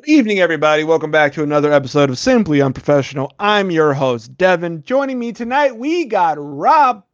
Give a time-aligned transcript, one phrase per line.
[0.00, 0.82] Good evening, everybody.
[0.82, 3.34] Welcome back to another episode of Simply Unprofessional.
[3.38, 4.82] I'm your host, Devin.
[4.82, 7.04] Joining me tonight, we got Rob.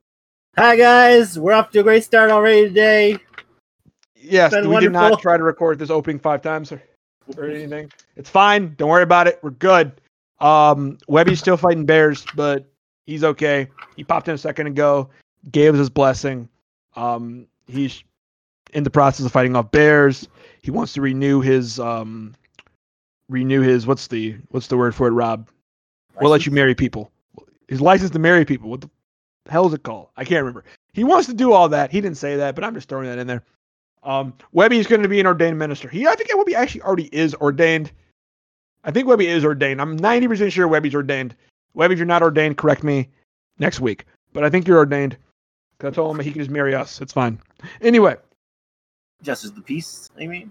[0.57, 3.19] Hi guys, we're off to a great start already today.
[4.15, 6.81] Yes, we did not try to record this opening five times or,
[7.37, 7.91] or anything.
[8.15, 8.77] It's fine.
[8.79, 9.41] Don't worry about it.
[9.43, 9.91] We're good.
[10.39, 12.71] Um, Webby's still fighting bears, but
[13.05, 13.67] he's okay.
[13.97, 15.11] He popped in a second ago,
[15.51, 16.49] gave us his blessing.
[16.95, 18.05] Um, he's
[18.75, 20.29] in the process of fighting off bears.
[20.63, 22.33] He wants to renew his um,
[23.29, 25.49] renew his what's the what's the word for it, Rob?
[26.21, 27.11] We'll let you marry people.
[27.69, 28.71] His license to marry people.
[28.71, 28.91] What the
[29.49, 30.09] hell is it called?
[30.17, 30.65] I can't remember.
[30.93, 31.91] He wants to do all that.
[31.91, 33.43] He didn't say that, but I'm just throwing that in there.
[34.03, 35.89] Um, Webby is going to be an ordained minister.
[35.89, 37.91] He, I think Webby actually already is ordained.
[38.85, 39.81] I think Webby is ordained.
[39.81, 41.35] I'm 90% sure Webby's ordained.
[41.75, 43.09] Webby, if you're not ordained, correct me
[43.59, 44.07] next week.
[44.33, 45.17] But I think you're ordained.
[45.79, 47.01] 'Cause I told him he can just marry us.
[47.03, 47.39] It's fine.
[47.83, 48.17] Anyway,
[49.23, 50.43] Justice the peace, I mean.
[50.43, 50.49] Is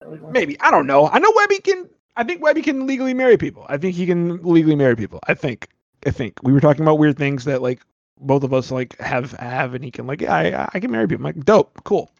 [0.00, 0.32] that what you want?
[0.34, 1.08] maybe I don't know.
[1.08, 1.88] I know Webby can.
[2.16, 3.66] I think Webby can legally marry people.
[3.68, 5.20] I think he can legally marry people.
[5.26, 5.68] I think.
[6.06, 7.82] I think we were talking about weird things that like
[8.20, 11.06] both of us like have have, and he can like yeah, I I can marry
[11.06, 11.26] people.
[11.26, 12.10] I'm like dope, cool.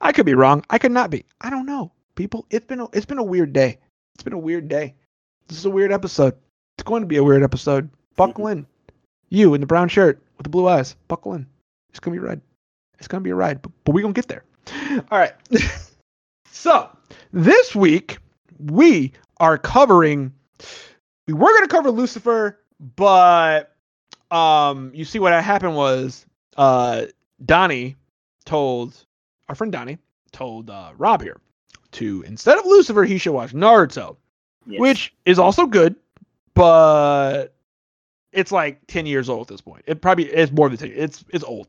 [0.00, 0.64] I could be wrong.
[0.70, 1.24] I could not be.
[1.40, 1.92] I don't know.
[2.14, 3.78] People, it's been a, it's been a weird day.
[4.14, 4.94] It's been a weird day.
[5.48, 6.34] This is a weird episode.
[6.76, 7.88] It's going to be a weird episode.
[8.16, 8.66] Buckle in.
[9.30, 10.96] You in the brown shirt with the blue eyes.
[11.08, 11.46] Buckle in.
[11.90, 12.40] It's gonna be ride.
[12.98, 14.44] It's gonna be a ride, but, but we're gonna get there.
[15.10, 15.34] All right.
[16.50, 16.90] so
[17.32, 18.18] this week
[18.58, 20.32] we are covering.
[21.26, 22.58] We were gonna cover Lucifer,
[22.96, 23.74] but
[24.30, 26.24] um, you see what happened was
[26.56, 27.06] uh,
[27.44, 27.96] Donnie
[28.46, 29.04] told
[29.48, 29.98] our friend Donnie
[30.32, 31.38] told uh, Rob here
[31.92, 34.16] to instead of Lucifer he should watch Naruto,
[34.66, 34.80] Yes.
[34.80, 35.94] which is also good,
[36.54, 37.48] but
[38.32, 39.82] it's like 10 years old at this point.
[39.86, 40.92] It probably is more than 10.
[40.94, 41.66] It's it's old.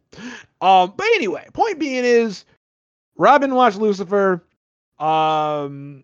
[0.61, 2.45] Um but anyway, point being is
[3.17, 4.45] Robin watched Lucifer.
[4.99, 6.03] Um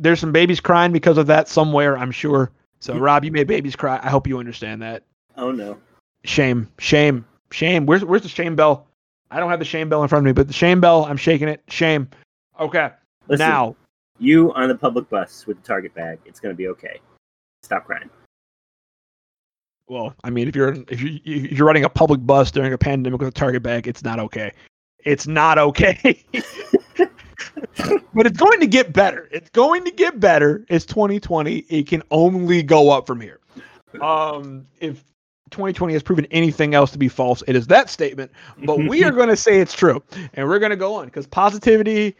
[0.00, 2.50] there's some babies crying because of that somewhere, I'm sure.
[2.80, 4.00] So Rob, you made babies cry.
[4.02, 5.04] I hope you understand that.
[5.36, 5.78] Oh no.
[6.24, 7.86] Shame, shame, shame.
[7.86, 8.86] Where's where's the shame bell?
[9.30, 11.18] I don't have the shame bell in front of me, but the shame bell, I'm
[11.18, 11.62] shaking it.
[11.68, 12.08] Shame.
[12.58, 12.90] Okay.
[13.28, 13.76] Listen, now,
[14.18, 17.00] you on the public bus with the Target bag, it's gonna be okay.
[17.62, 18.10] Stop crying.
[19.86, 22.78] well, I mean, if you're if you if you're running a public bus during a
[22.78, 24.52] pandemic with a Target bag, it's not okay.
[25.04, 26.24] It's not okay.
[28.14, 29.28] but it's going to get better.
[29.32, 30.64] It's going to get better.
[30.68, 31.58] It's 2020.
[31.68, 33.40] It can only go up from here.
[34.00, 35.04] Um, if
[35.50, 38.30] 2020 has proven anything else to be false, it is that statement.
[38.64, 40.02] But we are going to say it's true,
[40.34, 42.16] and we're going to go on because positivity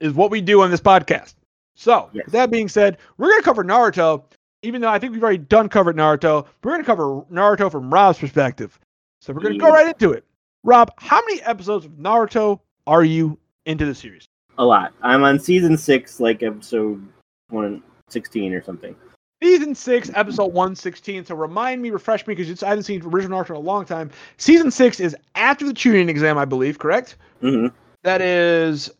[0.00, 1.34] is what we do on this podcast.
[1.76, 2.26] So, Yes.
[2.30, 4.22] that being said, we're going to cover Naruto,
[4.62, 6.46] even though I think we've already done covered Naruto.
[6.62, 8.78] We're going to cover Naruto from Rob's perspective.
[9.20, 10.24] So we're going to go right into it.
[10.62, 14.23] Rob, how many episodes of Naruto are you into the series?
[14.58, 14.92] A lot.
[15.02, 17.06] I'm on season six, like episode
[17.48, 18.94] one sixteen or something.
[19.42, 21.24] Season six, episode one sixteen.
[21.24, 24.10] So remind me, refresh me, because I haven't seen original Naruto in a long time.
[24.36, 26.78] Season six is after the Chunin exam, I believe.
[26.78, 27.16] Correct?
[27.40, 27.66] hmm
[28.02, 28.90] That is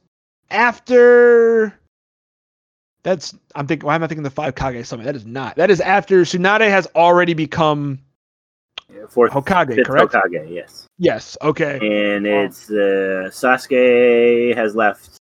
[0.51, 1.79] after.
[3.05, 3.87] That's I'm thinking.
[3.87, 5.05] Why am I thinking the five Kage summit?
[5.05, 5.57] That is not.
[5.57, 8.01] That is after Tsunade has already become
[9.09, 9.85] Fourth Hokage.
[9.85, 10.13] correct?
[10.13, 10.87] Hokage, yes.
[10.99, 11.37] Yes.
[11.43, 11.77] Okay.
[11.77, 15.19] And it's uh, Sasuke has left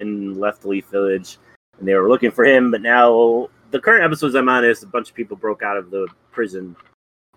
[0.00, 1.38] and left Leaf Village,
[1.78, 2.70] and they were looking for him.
[2.70, 5.90] But now the current episodes I'm on is a bunch of people broke out of
[5.90, 6.74] the prison,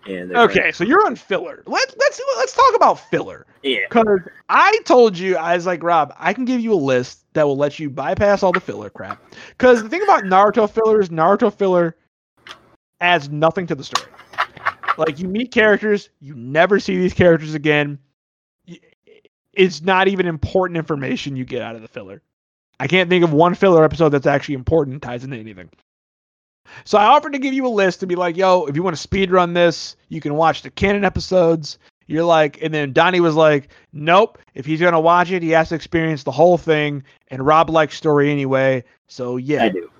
[0.06, 0.72] and Okay.
[0.72, 1.62] So you're on filler.
[1.66, 3.46] Let let's let's talk about filler.
[3.62, 7.24] yeah, Because I told you, I was like, Rob, I can give you a list
[7.34, 9.22] that will let you bypass all the filler crap.
[9.50, 11.96] Because the thing about Naruto filler is Naruto filler
[13.00, 14.08] adds nothing to the story.
[14.98, 17.98] Like, you meet characters, you never see these characters again.
[19.54, 22.22] It's not even important information you get out of the filler.
[22.80, 25.70] I can't think of one filler episode that's actually important ties into anything.
[26.84, 28.96] So I offered to give you a list to be like, yo, if you want
[28.96, 31.78] to speed run this, you can watch the canon episodes.
[32.06, 34.38] You're like, and then Donnie was like, nope.
[34.54, 37.04] If he's gonna watch it, he has to experience the whole thing.
[37.28, 39.64] And Rob likes story anyway, so yeah.
[39.64, 39.90] I do.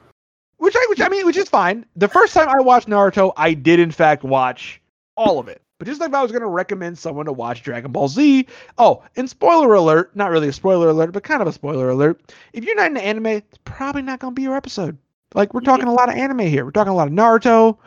[0.56, 1.86] Which I, which I mean, which is fine.
[1.96, 4.80] The first time I watched Naruto, I did in fact watch
[5.16, 5.62] all of it.
[5.82, 8.46] But just like if I was gonna recommend someone to watch Dragon Ball Z,
[8.78, 12.32] oh, and spoiler alert, not really a spoiler alert, but kind of a spoiler alert.
[12.52, 14.96] If you're not into anime, it's probably not gonna be your episode.
[15.34, 16.64] Like we're talking a lot of anime here.
[16.64, 17.78] We're talking a lot of Naruto.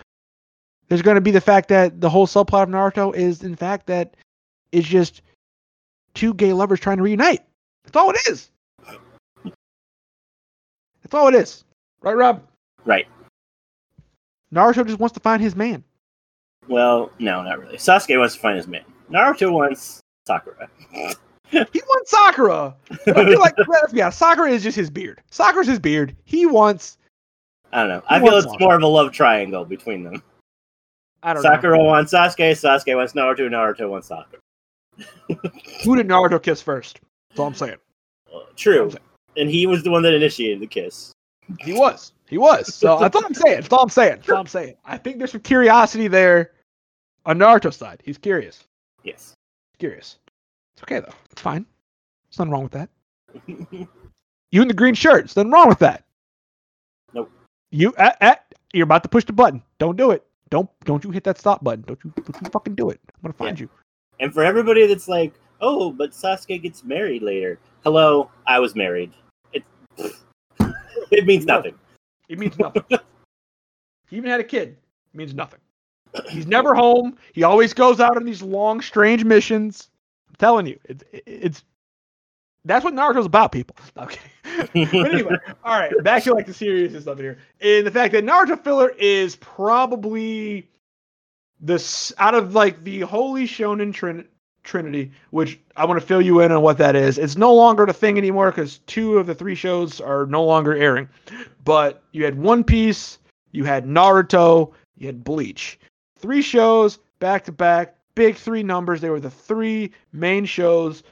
[0.89, 3.87] There's going to be the fact that the whole subplot of Naruto is, in fact,
[3.87, 4.17] that
[4.73, 5.21] it's just
[6.15, 7.45] two gay lovers trying to reunite.
[7.85, 8.49] That's all it is.
[9.45, 11.63] That's all it is.
[12.01, 12.43] Right, Rob?
[12.83, 13.07] Right.
[14.53, 15.81] Naruto just wants to find his man.
[16.67, 17.77] Well, no, not really.
[17.77, 18.83] Sasuke wants to find his man.
[19.11, 20.69] Naruto wants Sakura.
[21.51, 22.75] He wants Sakura.
[22.89, 25.21] I feel like, let's be honest, Sakura is just his beard.
[25.29, 26.15] Sakura's his beard.
[26.25, 26.97] He wants
[27.71, 28.03] I don't know.
[28.09, 28.59] I feel it's Sakura?
[28.59, 30.23] more of a love triangle between them.
[31.21, 31.83] I don't Sakura know.
[31.83, 34.41] wants Sasuke, Sasuke wants Naruto, Naruto wants Sakura.
[35.83, 36.99] Who did Naruto kiss first?
[37.29, 37.77] That's all I'm saying.
[38.55, 38.85] True.
[38.85, 39.03] I'm saying.
[39.37, 41.11] And he was the one that initiated the kiss.
[41.59, 42.11] He was.
[42.27, 42.73] He was.
[42.73, 43.61] So that's all I'm saying.
[43.61, 44.15] That's all I'm saying.
[44.17, 44.75] That's all I'm saying.
[44.85, 46.51] I think there's some curiosity there
[47.25, 48.01] on Naruto's side.
[48.03, 48.63] He's curious.
[49.03, 49.33] Yes.
[49.77, 50.17] Curious.
[50.75, 51.13] It's okay though.
[51.31, 51.65] It's fine.
[52.29, 52.89] There's nothing wrong with that.
[54.51, 55.25] You in the green shirt.
[55.25, 56.03] There's nothing wrong with that.
[57.13, 57.31] Nope.
[57.71, 59.61] You at, at you're about to push the button.
[59.79, 60.25] Don't do it.
[60.49, 61.83] Don't don't you hit that stop button.
[61.87, 62.99] Don't you don't you fucking do it.
[63.07, 63.69] I'm gonna find you.
[64.19, 67.59] and for everybody that's like, oh, but Sasuke gets married later.
[67.83, 69.11] Hello, I was married.
[69.53, 69.63] It
[71.11, 71.75] it means nothing.
[72.29, 72.83] It means nothing.
[74.09, 74.77] he even had a kid.
[75.13, 75.59] It means nothing.
[76.29, 77.17] He's never home.
[77.33, 79.89] He always goes out on these long, strange missions.
[80.29, 81.63] I'm telling you, it's it's
[82.63, 83.75] that's what Naruto's about, people.
[83.97, 84.19] Okay.
[84.73, 87.37] but anyway, all right, back to like the serious stuff here.
[87.61, 90.69] And the fact that Naruto filler is probably
[91.59, 94.27] this out of like the holy shonen trin-
[94.65, 97.17] trinity, which I want to fill you in on what that is.
[97.17, 100.73] It's no longer the thing anymore because two of the three shows are no longer
[100.75, 101.07] airing.
[101.63, 103.19] But you had One Piece,
[103.51, 105.79] you had Naruto, you had Bleach.
[106.19, 108.99] Three shows back to back, big three numbers.
[108.99, 111.03] They were the three main shows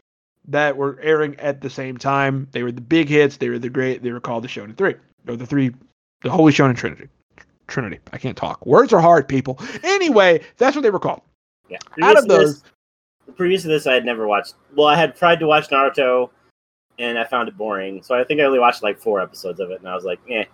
[0.48, 2.48] that were airing at the same time.
[2.52, 3.38] They were the big hits.
[3.38, 4.04] They were the great.
[4.04, 4.96] They were called the Shonen Three,
[5.28, 5.72] or the three,
[6.22, 7.08] the Holy Shonen Trinity.
[7.68, 8.00] Trinity.
[8.12, 8.66] I can't talk.
[8.66, 9.58] Words are hard, people.
[9.84, 11.22] Anyway, that's what they were called.
[11.70, 11.78] Yeah.
[12.02, 12.64] Out of those-
[13.36, 14.56] previous to this, I had never watched.
[14.76, 16.30] Well, I had tried to watch Naruto,
[17.00, 18.04] and I found it boring.
[18.04, 20.20] So I think I only watched like four episodes of it, and I was like,
[20.30, 20.46] eh.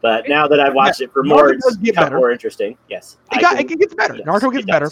[0.00, 2.16] But now that I've watched it for more, Naruto it's does get got better.
[2.18, 2.76] more interesting.
[2.88, 4.16] Yes, It, got, can- it gets better.
[4.16, 4.90] yes, Naruto it gets better.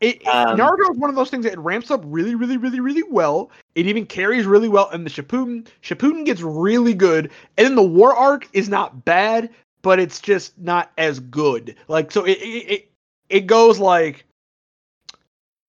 [0.00, 2.56] It, it- Um, Naruto is one of those things that it ramps up really, really,
[2.56, 3.50] really, really well.
[3.74, 7.82] It even carries really well, and the Shippuden Shippuden gets really good, and then the
[7.82, 9.50] War arc is not bad,
[9.82, 11.74] but it's just not as good.
[11.88, 12.90] Like so, it it it,
[13.28, 14.24] it goes like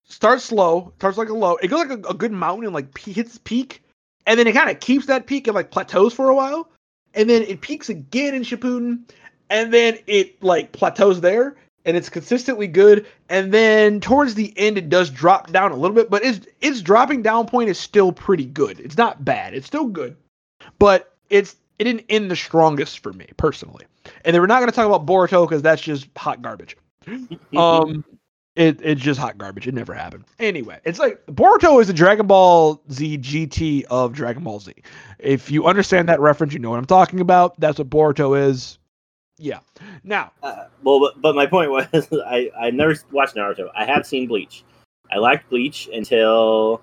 [0.10, 1.56] starts slow, starts like a low.
[1.58, 3.84] It goes like a, a good mountain and like pe- hits peak,
[4.26, 6.70] and then it kind of keeps that peak and like plateaus for a while,
[7.14, 9.02] and then it peaks again in Shippuden,
[9.50, 13.06] and then it like plateaus there, and it's consistently good.
[13.30, 16.82] And then towards the end, it does drop down a little bit, but its its
[16.82, 18.80] dropping down point is still pretty good.
[18.80, 19.54] It's not bad.
[19.54, 20.18] It's still good,
[20.80, 23.86] but it's it didn't end the strongest for me personally.
[24.26, 26.76] And then we're not going to talk about Boruto because that's just hot garbage.
[27.56, 28.04] Um,
[28.56, 29.68] it it's just hot garbage.
[29.68, 30.26] It never happened.
[30.40, 34.74] Anyway, it's like Boruto is the Dragon Ball Z GT of Dragon Ball Z.
[35.20, 37.60] If you understand that reference, you know what I'm talking about.
[37.60, 38.78] That's what Boruto is.
[39.38, 39.60] Yeah.
[40.04, 41.88] Now, Uh, well, but, but my point was,
[42.26, 43.70] I I never watched Naruto.
[43.76, 44.64] I have seen Bleach.
[45.12, 46.82] I liked Bleach until,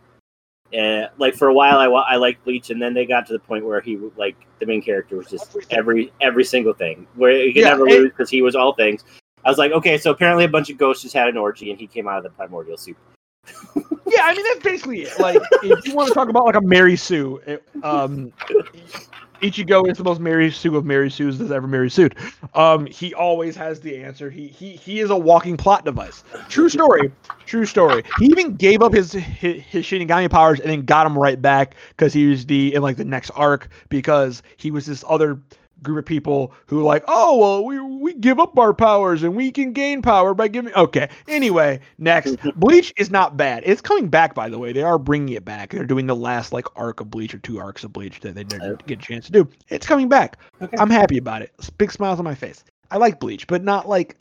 [0.76, 3.38] uh, like for a while, I I liked Bleach, and then they got to the
[3.38, 7.52] point where he like the main character was just every every single thing where he
[7.52, 9.04] could Yeah, never it- lose because he was all things.
[9.46, 11.78] I was like, okay, so apparently a bunch of ghosts just had an orgy, and
[11.78, 12.96] he came out of the primordial soup.
[14.08, 15.20] yeah, I mean that's basically it.
[15.20, 18.32] Like, if you want to talk about like a Mary Sue, it, um,
[19.40, 22.16] Ichigo is the most Mary Sue of Mary Sue's that's ever Mary Sued.
[22.54, 24.30] Um, he always has the answer.
[24.30, 26.24] He he he is a walking plot device.
[26.48, 27.12] True story.
[27.44, 28.02] True story.
[28.18, 31.76] He even gave up his his, his Shinigami powers and then got him right back
[31.90, 35.38] because he was the in like the next arc because he was this other
[35.82, 39.50] group of people who like oh well we we give up our powers and we
[39.50, 42.36] can gain power by giving okay anyway next.
[42.56, 43.62] Bleach is not bad.
[43.66, 44.72] It's coming back by the way.
[44.72, 45.70] They are bringing it back.
[45.70, 48.44] They're doing the last like arc of bleach or two arcs of bleach that they
[48.44, 49.48] didn't get a chance to do.
[49.68, 50.38] It's coming back.
[50.62, 50.76] Okay.
[50.78, 51.52] i'm happy about it.
[51.78, 52.64] Big smiles on my face.
[52.90, 54.16] I like bleach but not like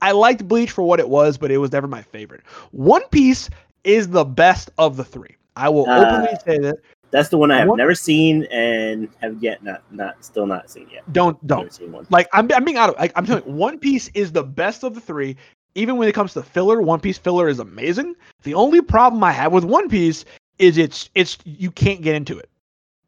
[0.00, 2.42] i liked bleach for what it was but it was never my favorite.
[2.70, 3.50] One piece
[3.84, 5.36] is the best of the three.
[5.56, 6.76] I will Uh, openly say that
[7.10, 10.68] That's the one I have What- never seen and have yet not not still not
[10.70, 11.10] seen yet.
[11.12, 12.06] don't don't Never seen one.
[12.10, 12.96] Like I'm, I'm being out of.
[12.98, 15.36] Like, I'm telling you, One Piece is the best of the three.
[15.74, 18.14] Even when it comes to filler, One Piece filler is amazing.
[18.42, 20.24] The only problem I have with One Piece
[20.58, 22.50] is it's it's you can't get into it.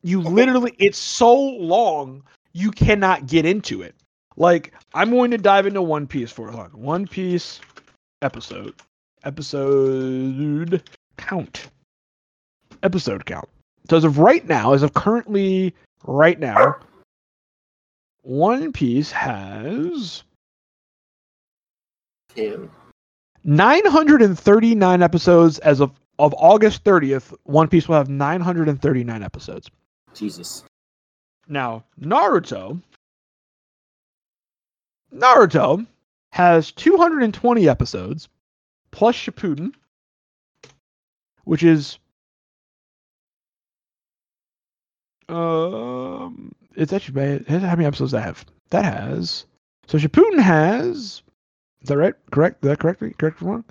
[0.03, 3.95] You literally, it's so long you cannot get into it.
[4.37, 6.71] Like I'm going to dive into One Piece for a on.
[6.71, 7.61] One Piece
[8.23, 8.75] episode
[9.25, 10.83] episode
[11.19, 11.69] count
[12.83, 13.49] episode count.
[13.91, 16.77] So as of right now, as of currently right now,
[18.23, 20.23] One Piece has
[22.37, 22.71] Ew.
[23.43, 27.35] 939 episodes as of of August 30th.
[27.43, 29.69] One Piece will have 939 episodes.
[30.15, 30.63] Jesus.
[31.49, 32.81] Now, Naruto
[35.13, 35.85] Naruto
[36.31, 38.29] has 220 episodes
[38.93, 39.73] plus Shippuden,
[41.43, 41.99] which is
[45.31, 47.47] um it's actually bad.
[47.49, 48.45] How many episodes that have?
[48.71, 49.45] that has
[49.87, 51.23] so Shippuden has
[51.83, 52.15] is that right?
[52.31, 52.65] Correct?
[52.65, 53.01] Is that correct?
[53.19, 53.65] Correct or wrong?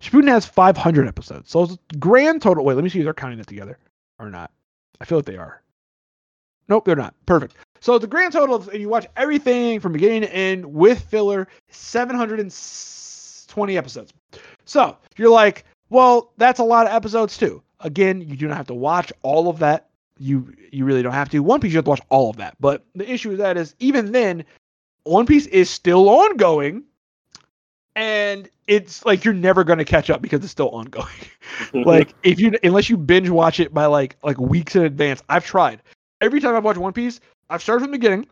[0.00, 1.50] Shippuden has 500 episodes.
[1.50, 2.64] So it's grand total.
[2.64, 3.78] Wait, let me see if they're counting it together
[4.18, 4.50] or not.
[5.00, 5.62] I feel like they are.
[6.68, 7.14] Nope, they're not.
[7.26, 7.54] Perfect.
[7.80, 11.48] So the grand total, of, and you watch everything from beginning to end with filler,
[11.70, 14.12] 720 episodes.
[14.64, 17.62] So you're like, well, that's a lot of episodes too.
[17.80, 19.88] Again, you do not have to watch all of that.
[20.22, 21.40] You you really don't have to.
[21.40, 22.56] One Piece, you have to watch all of that.
[22.60, 24.44] But the issue with that is, even then,
[25.02, 26.84] One Piece is still ongoing,
[27.96, 31.08] and it's like you're never going to catch up because it's still ongoing.
[31.52, 31.88] Mm-hmm.
[31.88, 35.22] like if you unless you binge watch it by like like weeks in advance.
[35.28, 35.82] I've tried.
[36.20, 38.26] Every time I've watched One Piece, I've started from the beginning.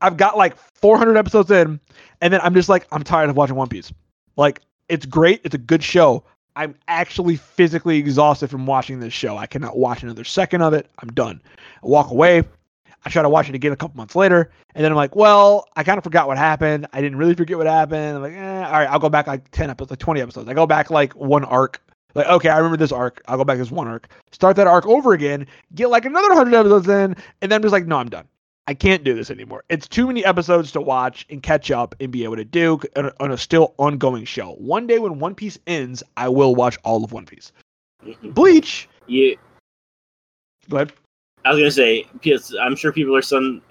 [0.00, 1.78] I've got like 400 episodes in,
[2.20, 3.92] and then I'm just like I'm tired of watching One Piece.
[4.36, 6.24] Like it's great, it's a good show.
[6.56, 9.36] I'm actually physically exhausted from watching this show.
[9.36, 10.90] I cannot watch another second of it.
[10.98, 11.40] I'm done.
[11.82, 12.44] I walk away.
[13.04, 15.66] I try to watch it again a couple months later, and then I'm like, well,
[15.74, 16.86] I kind of forgot what happened.
[16.92, 18.16] I didn't really forget what happened.
[18.16, 20.48] I'm like, eh, all right, I'll go back like 10 episodes, like 20 episodes.
[20.48, 21.82] I go back like one arc.
[22.14, 23.22] Like, okay, I remember this arc.
[23.26, 26.54] I'll go back this one arc, start that arc over again, get like another 100
[26.54, 28.28] episodes in, and then I'm just like, no, I'm done.
[28.66, 29.64] I can't do this anymore.
[29.68, 33.06] It's too many episodes to watch and catch up and be able to do on
[33.06, 34.52] a, on a still ongoing show.
[34.52, 37.52] One day when One Piece ends, I will watch all of One Piece.
[38.22, 38.88] Bleach.
[39.06, 39.36] you,
[40.68, 40.92] Go ahead.
[41.44, 43.62] I was gonna say, because I'm sure people are some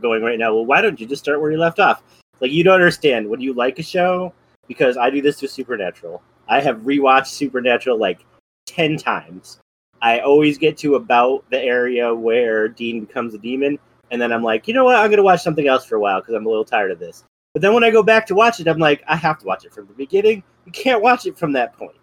[0.00, 0.54] going right now.
[0.54, 2.02] Well, why don't you just start where you left off?
[2.40, 4.32] Like you don't understand when you like a show
[4.68, 6.22] because I do this with Supernatural.
[6.48, 8.24] I have rewatched Supernatural like
[8.66, 9.58] ten times.
[10.00, 13.78] I always get to about the area where Dean becomes a demon,
[14.10, 14.96] and then I'm like, you know what?
[14.96, 17.24] I'm gonna watch something else for a while because I'm a little tired of this.
[17.52, 19.64] But then when I go back to watch it, I'm like, I have to watch
[19.64, 20.42] it from the beginning.
[20.66, 21.96] You can't watch it from that point.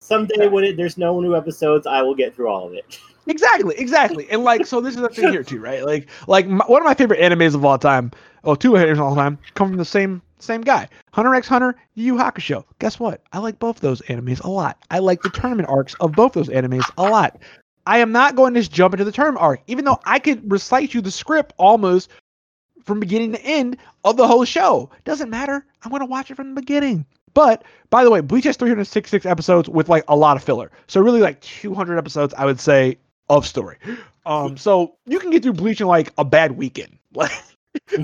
[0.00, 2.98] Someday when it, there's no new episodes, I will get through all of it.
[3.26, 4.28] Exactly, exactly.
[4.30, 5.84] And like, so this is the thing here too, right?
[5.84, 8.10] Like, like my, one of my favorite animes of all time,
[8.44, 11.76] oh, two animes of all time, come from the same same guy, Hunter X Hunter,
[11.94, 12.64] Yu Yu Hakusho.
[12.78, 13.22] Guess what?
[13.32, 14.78] I like both those animes a lot.
[14.90, 17.38] I like the tournament arcs of both those animes a lot.
[17.86, 20.50] I am not going to just jump into the term arc, even though I could
[20.50, 22.10] recite you the script almost
[22.84, 24.90] from beginning to end of the whole show.
[25.04, 25.64] Doesn't matter.
[25.82, 27.06] I'm going to watch it from the beginning.
[27.34, 30.70] But by the way, Bleach has 366 episodes with like a lot of filler.
[30.88, 33.76] So really like 200 episodes, I would say, of story.
[34.26, 36.96] Um, so you can get through Bleach in like a bad weekend.
[37.12, 37.32] Like,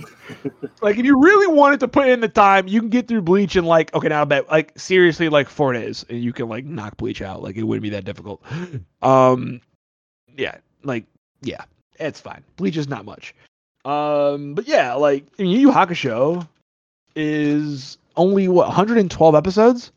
[0.81, 3.57] like if you really wanted to put in the time, you can get through Bleach
[3.57, 6.65] in like okay, now I bet like seriously like four days, and you can like
[6.65, 7.43] knock Bleach out.
[7.43, 8.43] Like it wouldn't be that difficult.
[9.03, 9.61] Um,
[10.37, 11.05] yeah, like
[11.43, 11.65] yeah,
[12.01, 12.43] it's fine.
[12.57, 13.35] Bleach is not much.
[13.85, 16.47] Um, but yeah, like I mean, Yu Yu Hakusho
[17.15, 19.93] is only what 112 episodes,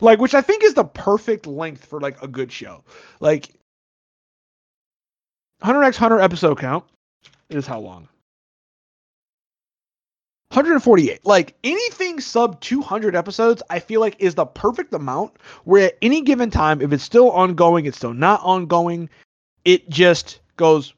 [0.00, 2.84] like which I think is the perfect length for like a good show.
[3.20, 3.54] Like
[5.62, 6.84] Hunter X Hunter episode count
[7.48, 8.08] is how long?
[10.52, 11.24] 148.
[11.24, 15.32] Like anything sub 200 episodes, I feel like is the perfect amount
[15.64, 19.08] where at any given time, if it's still ongoing, it's still not ongoing,
[19.64, 20.92] it just goes,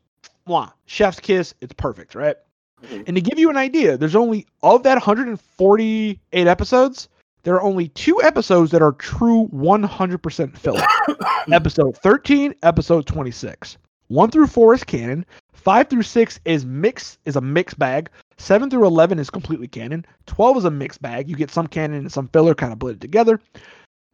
[0.49, 2.37] mwah, chef's kiss, it's perfect, right?
[2.85, 3.05] Mhm.
[3.07, 7.09] And to give you an idea, there's only, of that 148 episodes,
[7.45, 10.83] there are only two episodes that are true 100% filler.
[11.53, 13.79] episode 13, episode 26.
[14.09, 15.25] 1 through 4 is canon.
[15.53, 18.11] 5 through 6 is mix is a mixed bag.
[18.37, 20.05] 7 through 11 is completely canon.
[20.27, 21.29] 12 is a mixed bag.
[21.29, 23.41] You get some canon and some filler kind of blended together.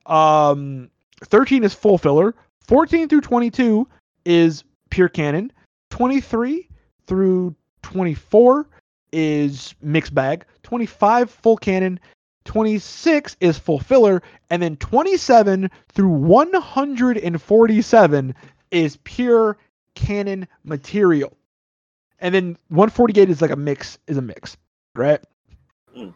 [0.06, 0.90] Um
[1.24, 2.34] 13 is full filler.
[2.66, 3.86] 14 through 22
[4.24, 5.52] is pure canon.
[5.90, 6.68] 23
[7.06, 8.68] through 24
[9.12, 10.44] is mixed bag.
[10.62, 12.00] 25 full canon.
[12.44, 18.34] 26 is full filler and then 27 through 147
[18.70, 19.58] is pure
[19.94, 21.36] canon material.
[22.20, 24.56] And then 148 is like a mix is a mix,
[24.94, 25.20] right?
[25.96, 26.12] Mm.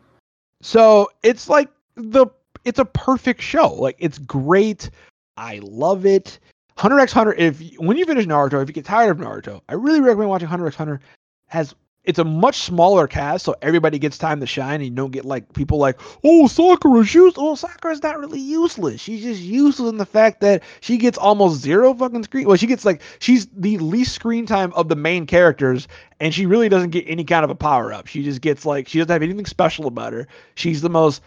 [0.61, 2.27] So it's like the
[2.65, 3.73] it's a perfect show.
[3.75, 4.91] Like it's great.
[5.37, 6.39] I love it.
[6.77, 7.35] Hunter x Hunter.
[7.35, 10.49] If when you finish Naruto, if you get tired of Naruto, I really recommend watching
[10.49, 11.01] Hunter x Hunter.
[11.47, 15.11] Has it's a much smaller cast, so everybody gets time to shine, and you don't
[15.11, 17.35] get like people like, oh, Sakura's useless.
[17.39, 19.01] Oh, Sakura's not really useless.
[19.01, 22.47] She's just useless in the fact that she gets almost zero fucking screen.
[22.47, 25.89] Well, she gets like she's the least screen time of the main characters,
[26.21, 28.07] and she really doesn't get any kind of a power up.
[28.07, 30.29] She just gets like she doesn't have anything special about her.
[30.57, 31.23] She's the most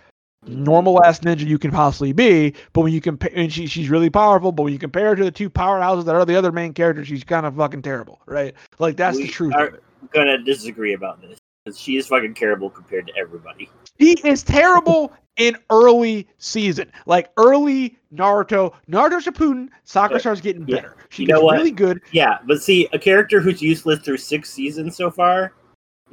[0.46, 2.54] normal ass ninja you can possibly be.
[2.74, 4.52] But when you compare, and she she's really powerful.
[4.52, 7.08] But when you compare her to the two powerhouses that are the other main characters,
[7.08, 8.54] she's kind of fucking terrible, right?
[8.78, 9.56] Like that's the truth.
[9.56, 9.84] are- of it.
[10.14, 11.38] Gonna disagree about this
[11.76, 13.70] she is fucking terrible compared to everybody.
[13.98, 19.70] He is terrible in early season, like early Naruto, Naruto Shippuden.
[19.84, 20.76] Sakura starts getting Yeah.
[20.78, 20.98] better.
[21.10, 22.02] She You gets really good.
[22.12, 25.54] Yeah, but see, a character who's useless through six seasons so far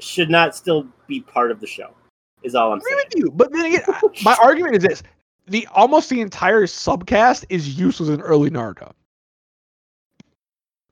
[0.00, 1.90] should not still be part of the show.
[2.42, 3.04] Is all I'm agree saying.
[3.14, 3.30] with you.
[3.30, 3.84] But then again,
[4.22, 5.02] my argument is this:
[5.46, 8.92] the almost the entire subcast is useless in early Naruto.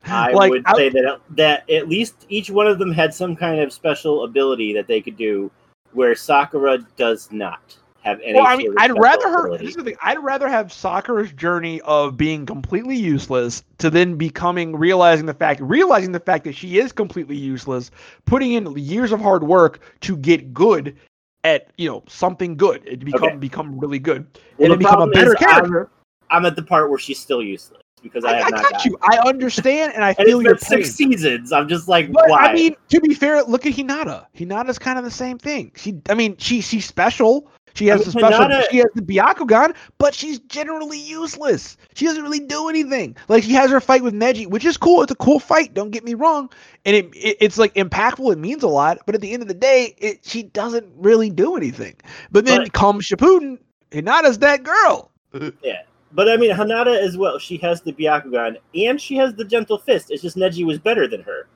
[0.05, 3.37] I Like, would I- say that that at least each one of them had some
[3.37, 5.51] kind of special ability that they could do,
[5.93, 8.35] where Sakura does not have any.
[8.39, 9.57] Well, I mean, I'd rather her.
[9.59, 9.95] thing.
[10.03, 15.61] I'd rather have Sakura's journey of being completely useless to then becoming realizing the fact,
[15.61, 17.91] realizing the fact that she is completely useless,
[18.25, 20.97] putting in years of hard work to get good
[21.45, 23.37] at you know something good, to become Okay.
[23.37, 24.27] become really good,
[24.59, 25.89] Well, and become a better character.
[26.31, 28.63] I'm, I'm at the part where she's still useless because I, I, have I not
[28.63, 28.99] got gotten you.
[29.03, 30.85] I understand, and I And feel it's your been pain.
[30.85, 31.53] six seasons.
[31.53, 32.47] I'm just like, But why?
[32.47, 34.27] I mean, to be fair, look at Hinata.
[34.37, 35.73] Hinata's kind of the same thing.
[35.77, 37.49] She, I mean, she she's special.
[37.75, 38.45] She has I mean, the special.
[38.45, 41.79] Hinata- She has the Byakugan, but she's generally useless.
[41.95, 43.17] She doesn't really do anything.
[43.29, 45.03] Like she has her fight with Neji, which is cool.
[45.03, 45.73] It's a cool fight.
[45.73, 46.51] Don't get me wrong,
[46.85, 48.31] and it, it it's like impactful.
[48.31, 48.99] It means a lot.
[49.07, 51.95] But at the end of the day, it she doesn't really do anything.
[52.31, 53.59] But then But- comes Shippuden.
[53.91, 55.11] Hinata's that girl.
[55.35, 55.51] Uh,
[56.15, 57.39] but I mean, Hinata as well.
[57.39, 60.11] She has the Byakugan and she has the Gentle Fist.
[60.11, 61.49] It's just Neji was better than her.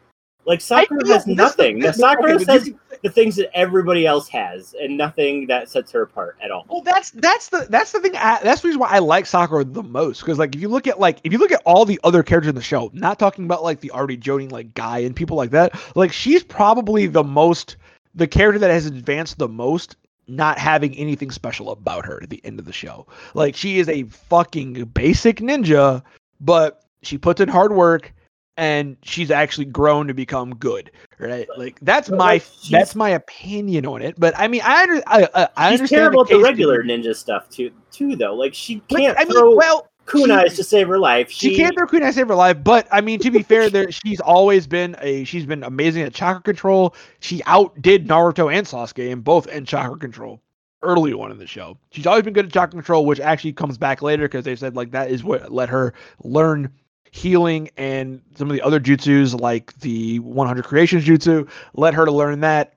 [0.47, 1.81] Like Sakura has nothing.
[1.81, 2.71] Now, Sakura okay, has
[3.03, 6.65] the things that everybody else has, and nothing that sets her apart at all.
[6.69, 8.15] Well, that's that's the that's the thing.
[8.17, 10.21] I, that's the reason why I like Sakura the most.
[10.21, 12.49] Because like, if you look at like if you look at all the other characters
[12.49, 15.51] in the show, not talking about like the already joining like guy and people like
[15.51, 17.77] that, like she's probably the most
[18.15, 19.97] the character that has advanced the most.
[20.29, 23.07] Not having anything special about her at the end of the show.
[23.35, 26.03] Like she is a fucking basic ninja,
[26.41, 28.13] but she puts in hard work
[28.57, 30.91] and she's actually grown to become good.
[31.19, 31.47] Right?
[31.57, 34.19] Like that's But, my that's my opinion on it.
[34.19, 36.49] But I mean, I under, I, I, I She's understand terrible at the case to
[36.49, 37.71] regular ninja stuff too.
[37.91, 41.31] Too though, like she can't I mean, throw well, kunais she- to save her life.
[41.31, 43.69] she, She, can't throw kunai to save her life, but I mean, to be fair,
[43.71, 46.95] there she's always been a she's been amazing at chakra control.
[47.21, 50.41] She outdid Naruto and Sasuke in both in chakra control
[50.83, 51.77] early on in the show.
[51.91, 54.77] She's always been good at chakra control, which actually comes back later because they said
[54.77, 55.93] like that is what let her
[56.23, 56.71] learn
[57.13, 62.13] healing and some of the other jutsus like the 100 creations jutsu let her to
[62.13, 62.76] learn that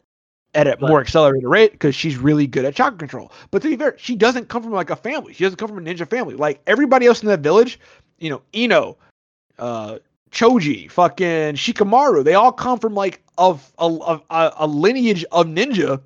[0.55, 3.31] at a more accelerated rate because she's really good at chakra control.
[3.51, 5.33] But to be fair, she doesn't come from like a family.
[5.33, 6.35] She doesn't come from a ninja family.
[6.35, 7.79] Like everybody else in that village,
[8.17, 8.97] you know, Ino,
[9.59, 9.99] uh,
[10.31, 15.45] Choji, fucking Shikamaru, they all come from like of a, a, a- a lineage of
[15.47, 16.01] ninja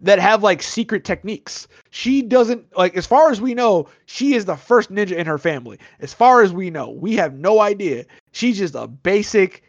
[0.00, 1.68] that have like secret techniques.
[1.90, 5.38] She doesn't like as far as we know, she is the first ninja in her
[5.38, 5.78] family.
[6.00, 8.06] As far as we know, we have no idea.
[8.32, 9.62] She's just a basic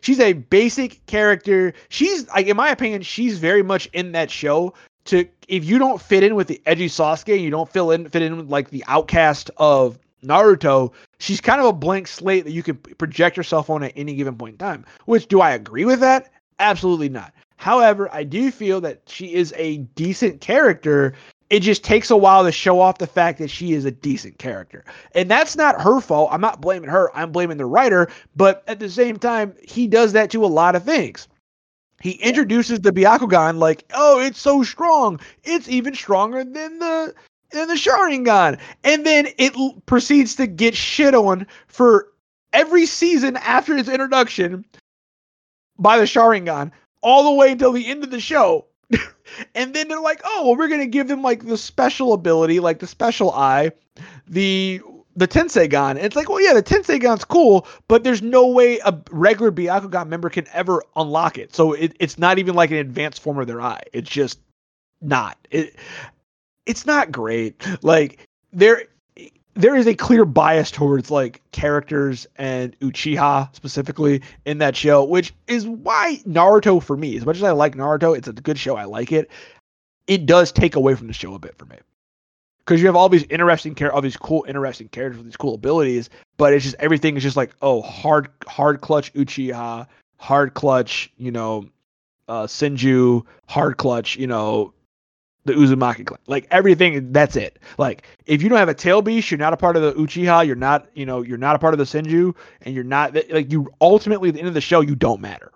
[0.00, 1.72] she's a basic character.
[1.88, 4.74] She's like in my opinion, she's very much in that show
[5.06, 8.22] to if you don't fit in with the edgy Sasuke, you don't fill in fit
[8.22, 12.62] in with like the outcast of Naruto, she's kind of a blank slate that you
[12.62, 14.84] can project yourself on at any given point in time.
[15.04, 16.30] Which do I agree with that?
[16.58, 17.32] Absolutely not.
[17.56, 21.14] However, I do feel that she is a decent character.
[21.48, 24.38] It just takes a while to show off the fact that she is a decent
[24.38, 24.84] character.
[25.14, 26.30] And that's not her fault.
[26.32, 27.16] I'm not blaming her.
[27.16, 28.08] I'm blaming the writer.
[28.34, 31.28] But at the same time, he does that to a lot of things.
[32.00, 35.20] He introduces the Byakugan like, oh, it's so strong.
[35.44, 37.14] It's even stronger than the
[37.52, 38.58] than the Sharingan.
[38.84, 42.08] And then it l- proceeds to get shit on for
[42.52, 44.64] every season after its introduction
[45.78, 48.66] by the Sharingan, all the way until the end of the show.
[49.54, 52.78] And then they're like, oh, well, we're gonna give them like the special ability, like
[52.78, 53.72] the special eye,
[54.28, 54.80] the
[55.16, 55.90] the Tenseigan.
[55.90, 60.08] And it's like, well, yeah, the Tenseigan's cool, but there's no way a regular Byakugan
[60.08, 61.54] member can ever unlock it.
[61.54, 63.82] So it, it's not even like an advanced form of their eye.
[63.92, 64.38] It's just
[65.00, 65.38] not.
[65.50, 65.74] It
[66.66, 67.66] it's not great.
[67.82, 68.84] Like there
[69.56, 75.32] there is a clear bias towards like characters and Uchiha specifically in that show, which
[75.46, 78.76] is why Naruto for me, as much as I like Naruto, it's a good show.
[78.76, 79.30] I like it.
[80.06, 81.78] It does take away from the show a bit for me.
[82.58, 85.54] Because you have all these interesting care all these cool, interesting characters with these cool
[85.54, 89.86] abilities, but it's just everything is just like, oh, hard, hard clutch Uchiha,
[90.18, 91.66] hard clutch, you know,
[92.28, 94.74] uh, Senju, hard clutch, you know,
[95.46, 96.18] the Uzumaki clan.
[96.26, 97.58] Like everything, that's it.
[97.78, 100.46] Like if you don't have a tail beast, you're not a part of the Uchiha.
[100.46, 103.50] You're not, you know, you're not a part of the Senju, and you're not like
[103.52, 103.68] you.
[103.80, 105.52] Ultimately, at the end of the show, you don't matter,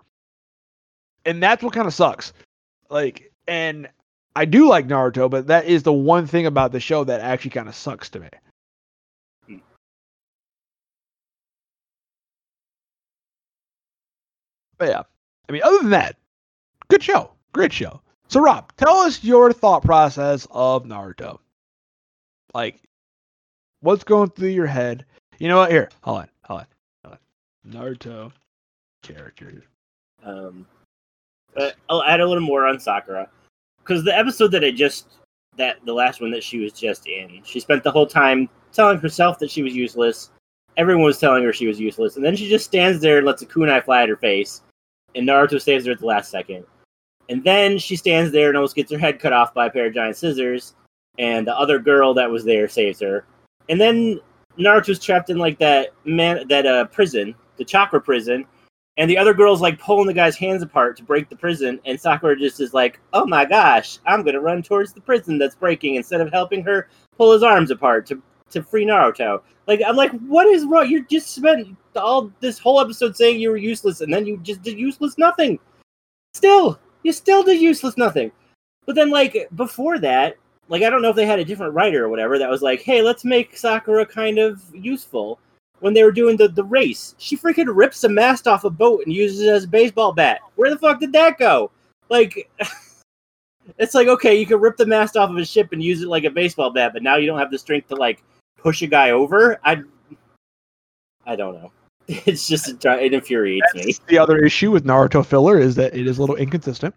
[1.25, 2.33] and that's what kind of sucks.
[2.89, 3.89] Like, and
[4.35, 7.51] I do like Naruto, but that is the one thing about the show that actually
[7.51, 8.29] kind of sucks to me.
[14.77, 15.03] But yeah,
[15.47, 16.15] I mean, other than that,
[16.87, 18.01] good show, great show.
[18.31, 21.39] So Rob, tell us your thought process of Naruto.
[22.53, 22.79] Like,
[23.81, 25.05] what's going through your head?
[25.37, 25.69] You know what?
[25.69, 26.67] Here, hold on, hold on,
[27.03, 27.71] hold on.
[27.73, 28.31] Naruto
[29.03, 29.63] characters.
[30.23, 30.65] Um,
[31.57, 33.27] Uh, I'll add a little more on Sakura
[33.79, 35.07] because the episode that I just
[35.57, 38.97] that the last one that she was just in, she spent the whole time telling
[38.97, 40.31] herself that she was useless.
[40.77, 43.41] Everyone was telling her she was useless, and then she just stands there and lets
[43.41, 44.61] a kunai fly at her face,
[45.15, 46.63] and Naruto saves her at the last second.
[47.29, 49.87] And then she stands there and almost gets her head cut off by a pair
[49.87, 50.75] of giant scissors,
[51.17, 53.25] and the other girl that was there saves her.
[53.69, 54.19] And then
[54.57, 58.45] Naruto's trapped in like that man that uh prison, the chakra prison,
[58.97, 61.99] and the other girl's like pulling the guy's hands apart to break the prison, and
[61.99, 65.95] Sakura just is like, "Oh my gosh, I'm gonna run towards the prison that's breaking
[65.95, 70.11] instead of helping her pull his arms apart to to free Naruto." Like I'm like,
[70.21, 70.89] what is wrong?
[70.89, 74.61] You just spent all this whole episode saying you were useless, and then you just
[74.61, 75.59] did useless nothing.
[76.33, 78.31] Still, you still did useless nothing.
[78.85, 80.37] But then, like before that,
[80.69, 82.81] like I don't know if they had a different writer or whatever that was like,
[82.81, 85.39] "Hey, let's make Sakura kind of useful."
[85.81, 87.15] when they were doing the, the race.
[87.17, 90.39] She freaking rips a mast off a boat and uses it as a baseball bat.
[90.55, 91.71] Where the fuck did that go?
[92.09, 92.49] Like,
[93.77, 96.07] it's like, okay, you can rip the mast off of a ship and use it
[96.07, 98.23] like a baseball bat, but now you don't have the strength to, like,
[98.57, 99.59] push a guy over?
[99.63, 99.81] I,
[101.25, 101.71] I don't know.
[102.25, 104.05] It's just, it infuriates That's me.
[104.07, 106.93] the other issue with Naruto filler is that it is a little inconsistent.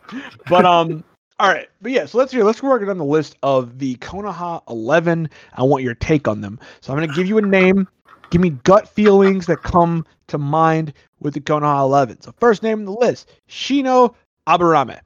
[0.48, 1.04] But um,
[1.38, 2.42] all right, but yeah, so let's hear.
[2.42, 5.28] Let's work it on the list of the Konoha Eleven.
[5.54, 6.58] I want your take on them.
[6.80, 7.86] So I'm going to give you a name.
[8.30, 12.20] Give me gut feelings that come to mind with the Konoha Eleven.
[12.20, 14.14] So first name on the list: Shino
[14.48, 14.98] Aburame.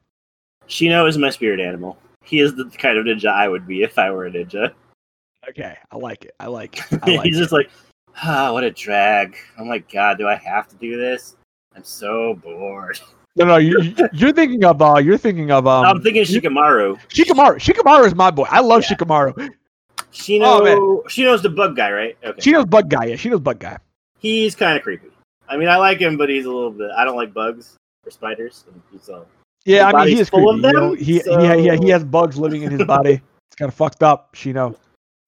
[0.68, 1.98] Shino is my spirit animal.
[2.24, 4.72] He is the kind of ninja I would be if I were a ninja.
[5.48, 6.34] Okay, I like it.
[6.40, 7.00] I like it.
[7.02, 7.40] I like He's it.
[7.40, 7.70] just like,
[8.22, 9.36] ah, what a drag.
[9.58, 11.36] Oh my god, do I have to do this?
[11.74, 13.00] I'm so bored.
[13.36, 16.98] No, no, you, you're thinking of uh, you're thinking of um, I'm thinking Shikamaru.
[17.08, 17.54] Shikamaru.
[17.60, 18.46] Shikamaru is my boy.
[18.50, 18.96] I love Yeah.
[18.96, 19.50] Shikamaru.
[20.12, 20.76] Shino, Oh, man.
[21.08, 22.18] Shino's the bug guy, right?
[22.24, 22.40] Okay.
[22.40, 23.04] Shino's bug guy.
[23.04, 23.78] Yeah, Shino's bug guy.
[24.18, 25.10] he's kind of creepy.
[25.48, 26.90] I mean, I like him, but he's a little bit.
[26.96, 28.64] I don't like bugs or spiders.
[28.72, 29.26] And he's all.
[29.64, 30.66] Yeah, I mean he is full creepy.
[30.66, 30.88] of you know?
[30.96, 33.20] them, He, he, yeah, he has bugs living in his body.
[33.46, 34.34] it's kind of fucked up.
[34.34, 34.74] Shino.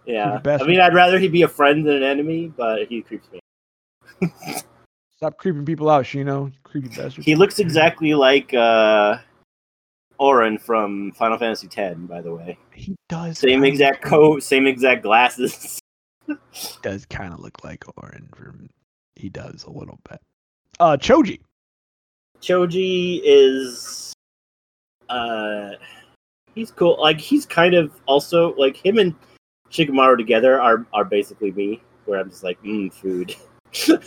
[0.07, 0.41] Yeah.
[0.45, 3.41] I mean, I'd rather he be a friend than an enemy, but he creeps me.
[5.17, 6.53] Stop creeping people out, Shino.
[6.63, 7.25] Creepy bastard.
[7.25, 9.19] He looks exactly like uh,
[10.19, 11.97] Auron from Final Fantasy X.
[11.99, 13.39] By the way, He does.
[13.39, 15.79] same exact coat, same exact glasses.
[16.53, 18.29] He does kind of look like Auron.
[18.37, 18.69] From,
[19.17, 20.21] he does a little bit.
[20.79, 21.41] Uh, Choji.
[22.41, 24.13] Choji is
[25.09, 25.71] uh
[26.55, 26.97] he's cool.
[27.01, 29.15] Like he's kind of also like him and
[29.71, 33.35] Shikamaru together are are basically me, where I'm just like, mm, food.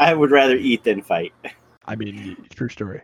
[0.00, 1.32] I would rather eat than fight.
[1.86, 3.02] I mean, true story.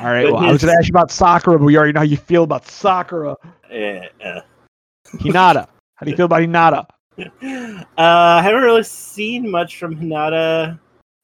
[0.00, 0.24] All right.
[0.24, 2.16] Well, I was going to ask you about Sakura, but we already know how you
[2.16, 3.36] feel about Sakura.
[3.70, 4.40] Uh.
[5.06, 5.68] Hinata.
[5.96, 6.86] How do you feel about Hinata?
[7.98, 10.78] Uh, I haven't really seen much from Hinata.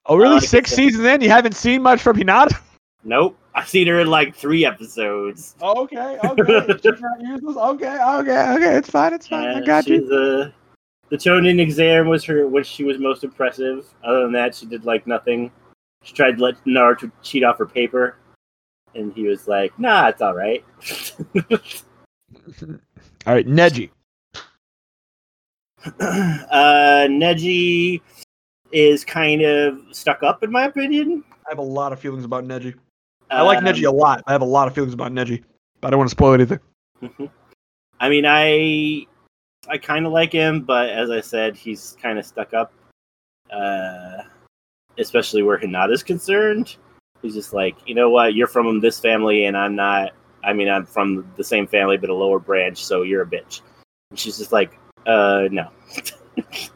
[0.06, 0.34] Oh, really?
[0.34, 2.60] like Six seasons in, you haven't seen much from Hinata?
[3.04, 5.54] Nope, I've seen her in like three episodes.
[5.62, 6.78] Okay, okay.
[6.82, 7.56] She's not useless.
[7.56, 8.76] Okay, okay, okay.
[8.76, 9.12] It's fine.
[9.12, 9.48] It's fine.
[9.48, 10.00] I got you.
[10.00, 10.50] she's, uh,
[11.10, 13.86] the Chunin exam was her when she was most impressive.
[14.02, 15.50] Other than that, she did like nothing.
[16.02, 18.16] She tried to let Naruto cheat off her paper,
[18.94, 20.64] and he was like, "Nah, it's all right."
[23.26, 23.90] All right, Neji.
[26.00, 28.02] uh, Neji
[28.70, 31.24] is kind of stuck up, in my opinion.
[31.32, 32.74] I have a lot of feelings about Neji.
[33.30, 34.22] I like Um, Neji a lot.
[34.26, 35.42] I have a lot of feelings about Neji,
[35.80, 36.60] but I don't want to spoil anything.
[38.00, 39.06] I mean, I
[39.68, 42.72] I kind of like him, but as I said, he's kind of stuck up.
[43.50, 44.22] Uh,
[44.98, 46.76] especially where Hinata's concerned.
[47.22, 48.34] He's just like, you know what?
[48.34, 50.12] You're from this family, and I'm not.
[50.42, 53.62] I mean, I'm from the same family, but a lower branch, so you're a bitch.
[54.10, 55.70] And she's just like, uh, no.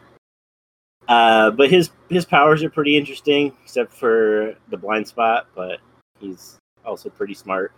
[1.08, 5.48] uh, but his his powers are pretty interesting, except for the blind spot.
[5.54, 5.80] But
[6.20, 7.72] he's also pretty smart.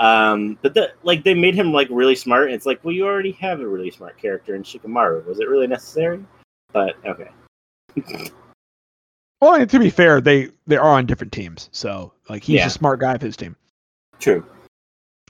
[0.00, 2.46] Um, but the like they made him like really smart.
[2.46, 5.24] And it's like, well, you already have a really smart character in Shikamaru.
[5.26, 6.24] Was it really necessary?
[6.72, 7.30] But okay,
[9.40, 12.66] Well, and to be fair, they they are on different teams, so like he's Yeah.
[12.66, 13.56] a smart guy of his team,
[14.18, 14.44] true.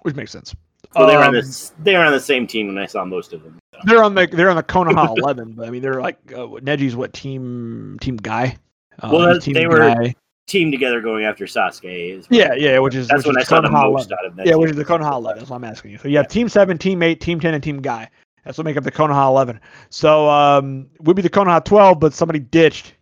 [0.03, 0.55] which makes sense.
[0.95, 1.73] Well, they were on Um, this.
[1.83, 3.59] They were on the same team when I saw most of them.
[3.75, 3.81] so.
[3.85, 6.97] They're on the they're on the Konoha eleven, but I mean they're like uh, Neji's
[6.97, 8.57] what team team guy.
[9.01, 10.15] Uh, Well, they were- guy.
[10.49, 12.19] Team together going after Sasuke.
[12.19, 14.13] Is Yeah, yeah, which is that's which when I saw the most 11.
[14.19, 14.47] out of that.
[14.47, 14.61] Yeah, team.
[14.63, 15.39] which is the Konoha eleven.
[15.39, 15.99] That's what I'm asking you.
[15.99, 18.09] So you have team seven, team eight, team ten, and team guy.
[18.45, 19.61] That's what make up the Konoha eleven.
[19.91, 22.95] So um, would be the Konoha twelve, but somebody ditched,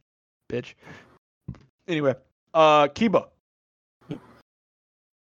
[0.50, 0.74] bitch.
[1.88, 2.14] Anyway,
[2.52, 3.28] uh, Kiba.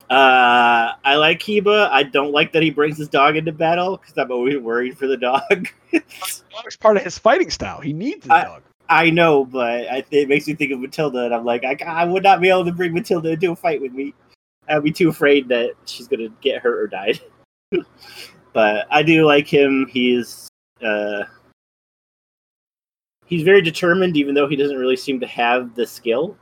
[0.10, 1.90] Uh, I like Kiba.
[1.92, 5.08] I don't like that he brings his dog into battle because I'm always worried for
[5.08, 5.68] the dog.
[5.92, 7.82] Dog's part of his fighting style.
[7.82, 8.64] He needs his I- dog.
[8.90, 12.06] I know, but I, it makes me think of Matilda, and I'm like, I, I
[12.06, 14.14] would not be able to bring Matilda into a fight with me.
[14.68, 17.20] I'd be too afraid that she's gonna get hurt or die.
[18.54, 19.88] but I do like him.
[19.90, 20.48] He's
[20.82, 21.24] uh,
[23.26, 26.38] he's very determined, even though he doesn't really seem to have the skill.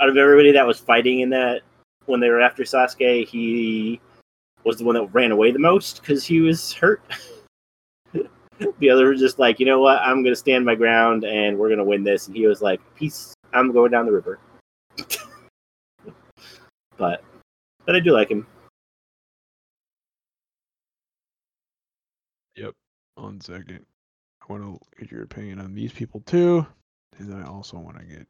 [0.00, 1.62] Out of everybody that was fighting in that
[2.06, 4.00] when they were after Sasuke, he
[4.64, 7.02] was the one that ran away the most because he was hurt.
[8.78, 11.68] the other was just like, you know what, I'm gonna stand my ground and we're
[11.68, 12.26] gonna win this.
[12.26, 14.40] And he was like, peace, I'm going down the river.
[16.96, 17.22] but
[17.86, 18.46] but I do like him.
[22.56, 22.74] Yep.
[23.14, 23.86] One second.
[24.42, 26.66] I want to get your opinion on these people too,
[27.18, 28.26] and I also want to get.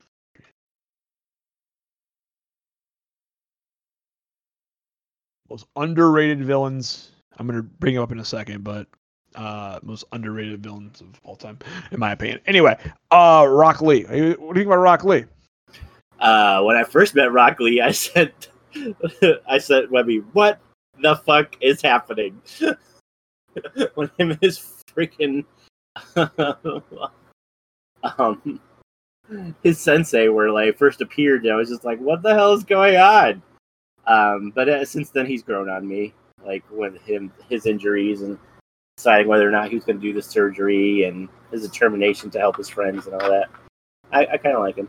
[5.49, 7.12] Most underrated villains.
[7.38, 8.87] I'm gonna bring up in a second, but
[9.35, 11.59] uh, most underrated villains of all time,
[11.93, 12.41] in my opinion.
[12.47, 12.77] Anyway,
[13.11, 14.05] uh, Rock Lee.
[14.05, 15.25] What do you think about Rock Lee?
[16.19, 18.33] Uh, when I first met Rock Lee, I said,
[19.49, 20.61] I said, Webby, what
[21.01, 22.41] the fuck is happening?
[23.95, 25.45] when him his freaking
[28.19, 28.61] um
[29.62, 32.97] his sensei were like first appeared, I was just like, what the hell is going
[32.97, 33.43] on?
[34.07, 36.14] Um, but uh, since then, he's grown on me,
[36.45, 38.38] like with him his injuries and
[38.99, 42.39] deciding whether or not he was going to do the surgery and his determination to
[42.41, 43.49] help his friends and all that.
[44.11, 44.89] I, I kind of like him.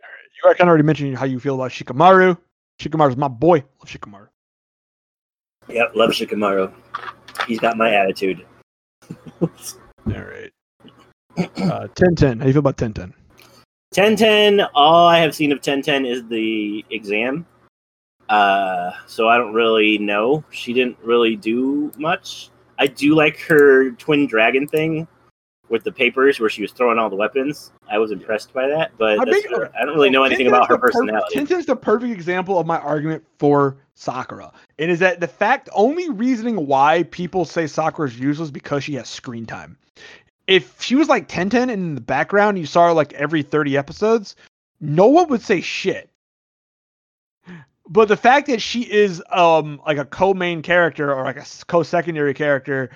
[0.00, 2.38] You were kind of already mentioned how you feel about Shikamaru.
[2.80, 3.58] Shikamaru's my boy.
[3.58, 4.28] Love Shikamaru.
[5.68, 6.72] Yep, love Shikamaru.
[7.46, 8.46] He's got my attitude.
[9.42, 9.50] All
[10.06, 10.52] right.
[11.36, 12.38] Uh, ten ten.
[12.38, 13.12] How do you feel about ten ten?
[13.92, 14.62] Ten ten.
[14.74, 17.44] All I have seen of ten ten is the exam.
[18.30, 20.42] Uh, so I don't really know.
[20.50, 22.48] She didn't really do much.
[22.78, 25.06] I do like her twin dragon thing
[25.68, 27.72] with the papers where she was throwing all the weapons.
[27.90, 29.46] I was impressed by that, but I think-
[29.80, 31.38] I don't really know anything about her personality.
[31.38, 34.52] Tenten's the perfect example of my argument for Sakura.
[34.78, 38.94] It is that the fact, only reasoning why people say Sakura is useless because she
[38.94, 39.76] has screen time.
[40.46, 43.76] If she was like Tenten and in the background, you saw her like every 30
[43.76, 44.36] episodes,
[44.80, 46.08] no one would say shit.
[47.88, 52.34] But the fact that she is um like a co-main character or like a co-secondary
[52.34, 52.90] character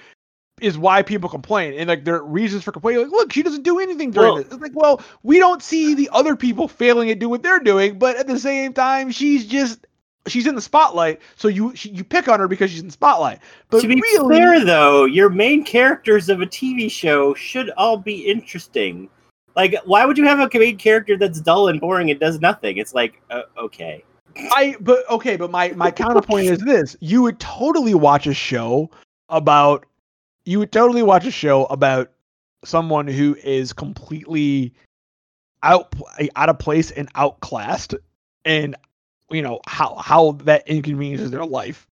[0.60, 1.74] is why people complain.
[1.74, 3.04] And like there are reasons for complaining.
[3.04, 4.52] Like, look, she doesn't do anything during Well- this.
[4.52, 7.98] It's like, well, we don't see the other people failing at doing what they're doing,
[7.98, 9.86] but at the same time, she's just
[10.26, 11.20] she's in the spotlight.
[11.36, 13.40] So you she, you pick on her because she's in the spotlight.
[13.70, 17.96] But to be really, fair, though, your main characters of a TV show should all
[17.96, 19.08] be interesting.
[19.56, 22.76] Like, why would you have a main character that's dull and boring and does nothing?
[22.76, 24.04] It's like, uh, okay,
[24.36, 28.90] I but okay, but my my counterpoint is this: you would totally watch a show
[29.28, 29.86] about
[30.44, 32.10] you would totally watch a show about
[32.64, 34.74] someone who is completely
[35.62, 35.94] out
[36.36, 37.94] out of place and outclassed,
[38.44, 38.76] and
[39.30, 41.86] you know how how that inconveniences their life.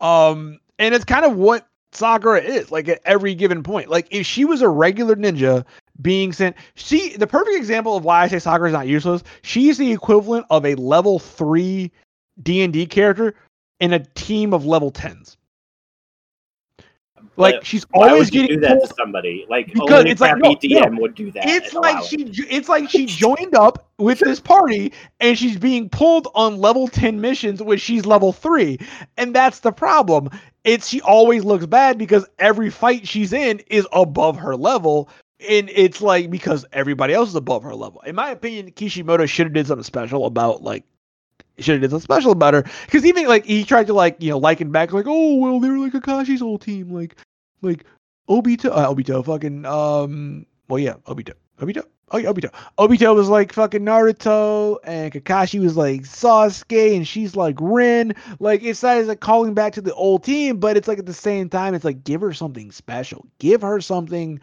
[0.00, 3.88] Um, and it's kind of what Sakura is like at every given point.
[3.88, 5.64] Like if she was a regular ninja
[6.00, 9.22] being sent, she the perfect example of why I say Sakura is not useless.
[9.42, 11.92] She's the equivalent of a level three
[12.42, 13.34] D and D character
[13.80, 15.36] in a team of level tens.
[17.36, 19.46] Like But she's why always would you getting do that pulled- to somebody?
[19.48, 20.56] Like, Because only it's like, no, no.
[20.56, 21.46] DM would do that.
[21.48, 22.46] it's like she it.
[22.50, 27.20] it's like she joined up with this party and she's being pulled on level 10
[27.20, 28.78] missions when she's level 3
[29.16, 30.28] and that's the problem
[30.64, 35.08] it's she always looks bad because every fight she's in is above her level
[35.48, 38.00] and it's like because everybody else is above her level.
[38.02, 40.84] In my opinion kishimoto should have did something special about like
[41.58, 42.64] should have did something special about her.
[42.86, 45.68] Because even like he tried to like you know liken back like oh well they
[45.68, 47.16] were like Kakashi's whole team like
[47.60, 47.84] like
[48.28, 52.52] obito uh, obito fucking um well yeah obito obito oh yeah obito.
[52.78, 58.62] Obito was like fucking naruto and kakashi was like sasuke and she's like rin like
[58.62, 61.12] it's not as like calling back to the old team but it's like at the
[61.12, 63.26] same time it's like give her something special.
[63.38, 64.40] Give her something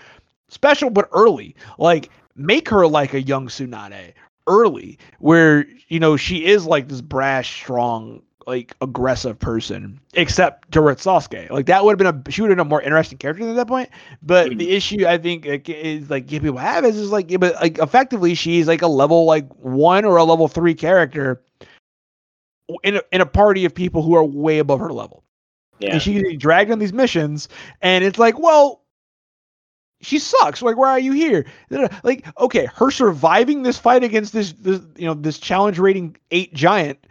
[0.49, 4.13] special but early like make her like a young tsunade
[4.47, 11.05] early where you know she is like this brash strong like aggressive person except towards
[11.05, 11.51] Sasuke.
[11.51, 13.55] Like that would have been a she would have been a more interesting character at
[13.55, 13.89] that point.
[14.23, 14.71] But the mm-hmm.
[14.71, 17.77] issue I think like, is like yeah, people have is is like yeah, but like
[17.77, 21.43] effectively she's like a level like one or a level three character
[22.83, 25.23] in a, in a party of people who are way above her level
[25.79, 25.93] Yeah.
[25.93, 27.49] and she's dragged on these missions
[27.81, 28.81] and it's like well
[30.01, 30.61] she sucks.
[30.61, 31.45] Like why are you here?
[32.03, 36.53] Like okay her surviving this fight against this, this you know this challenge rating 8
[36.53, 37.05] giant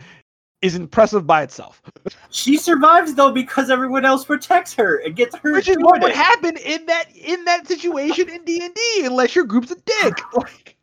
[0.60, 1.82] is impressive by itself.
[2.30, 5.52] She survives though because everyone else protects her and gets her.
[5.52, 9.70] which is what would happen in that in that situation in D&D unless your group's
[9.70, 10.14] a dick.
[10.34, 10.77] Like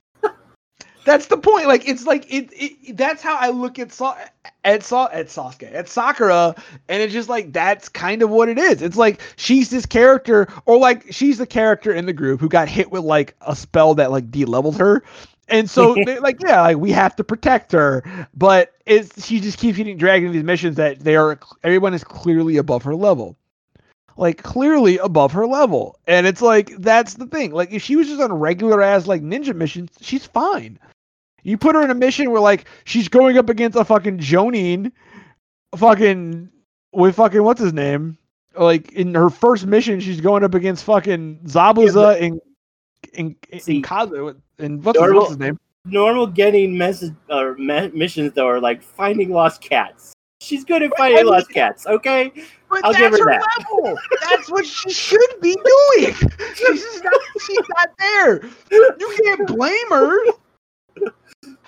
[1.05, 1.67] That's the point.
[1.67, 2.49] Like it's like it.
[2.51, 4.17] it that's how I look at Sa-
[4.63, 6.55] at Sa- at Sasuke at Sakura,
[6.89, 8.81] and it's just like that's kind of what it is.
[8.81, 12.67] It's like she's this character, or like she's the character in the group who got
[12.67, 15.03] hit with like a spell that like de-leveled her,
[15.47, 19.59] and so they, like yeah, like we have to protect her, but it's she just
[19.59, 23.37] keeps getting dragged into these missions that they are everyone is clearly above her level
[24.17, 25.99] like clearly above her level.
[26.07, 27.51] And it's like that's the thing.
[27.51, 30.79] Like if she was just on regular ass like ninja missions, she's fine.
[31.45, 34.91] You put her in a mission where like she's going up against a fucking Jonin,
[35.77, 36.49] fucking
[36.91, 38.17] with fucking what's his name?
[38.57, 42.41] Like in her first mission, she's going up against fucking Zabuza and
[43.13, 45.59] in in, See, in Kazu and what's his, normal- what's his name?
[45.85, 50.13] Normal getting message or me- missions though are like finding lost cats.
[50.41, 51.85] She's good at I finding mean- lost cats.
[51.85, 52.31] Okay,
[52.71, 53.65] But I'll that's give her her that.
[53.83, 53.97] level.
[54.31, 56.13] That's what she should be doing.
[56.55, 57.13] She's not,
[57.45, 58.41] she's not there.
[58.71, 60.17] You can't blame her.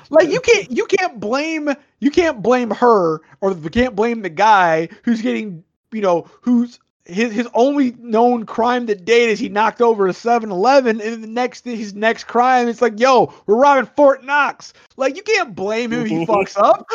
[0.10, 4.30] Like you can't you can't blame you can't blame her or you can't blame the
[4.30, 9.50] guy who's getting you know who's his his only known crime to date is he
[9.50, 13.90] knocked over a 7-Eleven and the next his next crime it's like yo we're robbing
[13.96, 14.74] Fort Knox.
[14.96, 16.88] Like you can't blame him if he fucks up.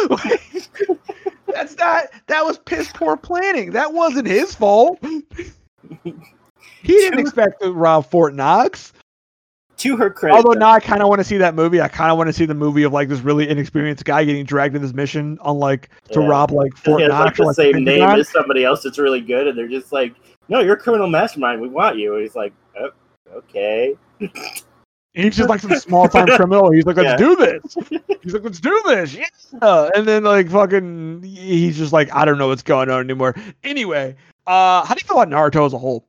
[1.47, 3.73] That's not that was piss poor planning.
[3.73, 4.99] That wasn't his fault.
[6.83, 8.93] He didn't expect to rob Fort Knox
[9.83, 10.35] to her credit.
[10.37, 11.81] Although though, now I kind of want to see that movie.
[11.81, 14.45] I kind of want to see the movie of like this really inexperienced guy getting
[14.45, 16.27] dragged in this mission on like to Yeah.
[16.27, 18.21] rob like he Fort has like Knox or the like same name Pentagon.
[18.21, 20.15] as somebody else that's really good, and they're just like,
[20.49, 21.61] "No, you're a criminal mastermind.
[21.61, 22.91] We want you." And he's like, oh,
[23.35, 23.95] "Okay."
[25.15, 26.71] He's just like some small time criminal.
[26.71, 27.29] He's like, let's Yeah.
[27.29, 27.77] do this.
[28.23, 29.15] He's like, let's do this.
[29.15, 29.91] Yeah.
[29.95, 33.35] And then like fucking, he's just like, I don't know what's going on anymore.
[33.63, 34.17] Anyway,
[34.47, 36.07] uh, how do you feel about Naruto as a whole?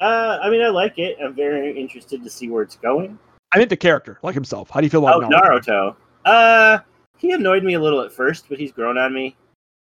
[0.00, 1.16] Uh, I mean, I like it.
[1.22, 3.18] I'm very interested to see where it's going.
[3.52, 4.70] I meant the character, like himself.
[4.70, 5.66] How do you feel Oh, about Naruto?
[5.66, 5.96] Naruto.
[6.24, 6.78] Uh,
[7.16, 9.36] he annoyed me a little at first, but he's grown on me.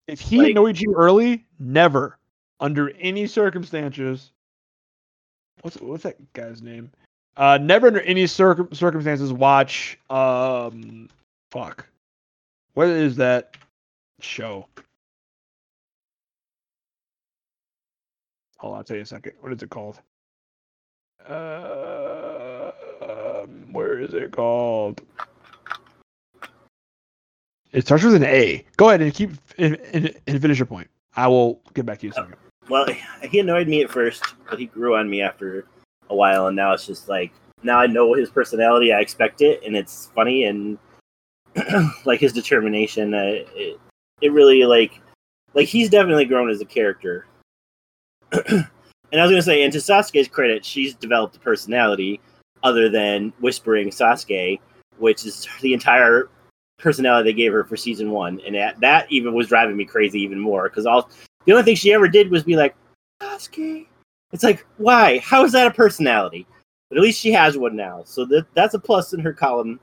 [0.09, 2.19] If he Like- annoyed you early, never,
[2.61, 4.33] under any circumstances.
[5.61, 6.91] What's what's that guy's name?
[7.37, 9.99] Uh, never under any circum- circumstances watch.
[10.11, 11.09] Um,
[11.51, 11.87] fuck.
[12.75, 13.57] What is that
[14.21, 14.67] show?
[18.63, 19.33] Hold on, I'll tell you a second.
[19.41, 19.99] What is it called?
[21.27, 22.71] Uh,
[23.73, 25.01] where is it called?
[27.73, 28.65] It starts with an A.
[28.77, 30.89] Go ahead and keep and, and, and finish your point.
[31.17, 32.37] I will get back to you second.
[32.69, 32.87] Well,
[33.23, 35.67] he annoyed me at first, but he grew on me after
[36.09, 37.33] a while, and now it's just like
[37.65, 38.93] now I know his personality.
[38.93, 40.79] I expect it, and it's funny and
[42.05, 43.13] like his determination.
[43.13, 43.81] Uh, it,
[44.21, 45.01] it really like
[45.53, 47.27] like he's definitely grown as a character.
[48.33, 52.21] And I was gonna say, and to Sasuke's credit, she's developed a personality
[52.63, 54.61] other than whispering Sasuke,
[54.99, 56.29] which is the entire
[56.79, 60.21] personality they gave her for season one, and that, that even was driving me crazy
[60.21, 61.11] even more because all
[61.45, 62.75] the only thing she ever did was be like,
[63.23, 63.87] Sasuke.
[64.33, 65.19] It's like, why?
[65.19, 66.47] How is that a personality?
[66.89, 69.79] But at least she has one now, so that that's a plus in her column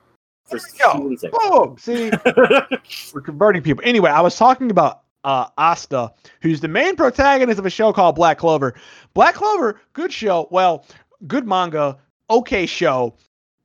[0.46, 0.94] for There we go.
[0.94, 1.38] season six.
[1.50, 1.78] Boom!
[1.78, 2.12] See,
[3.14, 3.84] we're converting people.
[3.86, 8.16] Anyway, I was talking about uh, Asta, who's the main protagonist of a show called
[8.16, 8.76] Black Clover.
[9.14, 10.48] Black Clover, good show.
[10.52, 10.86] Well,
[11.28, 11.98] good manga,
[12.30, 13.16] okay show.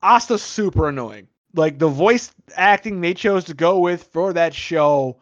[0.02, 1.28] Asta's super annoying.
[1.54, 5.18] Like the voice acting they chose to go with for that show,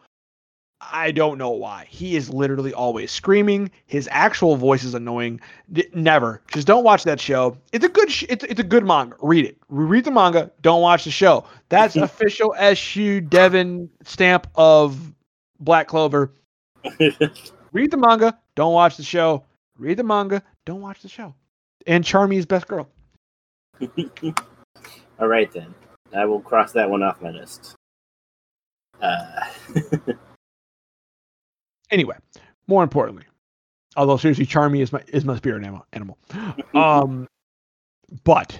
[0.91, 1.85] I don't know why.
[1.89, 3.71] He is literally always screaming.
[3.85, 5.39] His actual voice is annoying.
[5.71, 6.41] D- never.
[6.51, 7.57] Just don't watch that show.
[7.71, 8.11] It's a good.
[8.11, 9.15] Sh- it's it's a good manga.
[9.21, 9.57] Read it.
[9.69, 10.51] Read the manga.
[10.61, 11.45] Don't watch the show.
[11.69, 15.13] That's official SU Devin stamp of
[15.63, 16.31] Black Clover.
[17.71, 18.37] Read the manga.
[18.55, 19.43] Don't watch the show.
[19.77, 20.43] Read the manga.
[20.65, 21.33] Don't watch the show.
[21.87, 22.87] And Charmy is best girl.
[25.19, 25.73] All right then,
[26.15, 27.75] I will cross that one off my list.
[29.01, 29.25] Uh,
[31.91, 32.15] Anyway,
[32.65, 33.23] more importantly,
[33.95, 35.85] although seriously, Charmy is my is my spirit animal.
[35.93, 36.17] animal.
[36.73, 37.27] Um,
[38.23, 38.59] but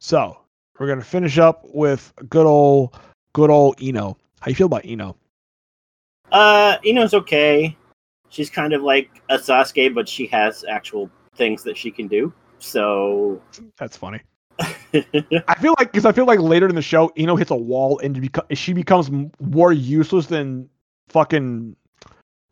[0.00, 0.36] so
[0.78, 2.94] we're gonna finish up with good old
[3.32, 4.18] good old Ino.
[4.40, 5.16] How you feel about Ino?
[6.32, 7.76] Uh, Ino's okay.
[8.28, 12.32] She's kind of like a Sasuke, but she has actual things that she can do.
[12.58, 13.40] So
[13.78, 14.20] That's funny.
[14.60, 17.98] I feel like because I feel like later in the show, Ino hits a wall
[18.00, 19.10] and beco- she becomes
[19.40, 20.68] more useless than
[21.08, 21.76] fucking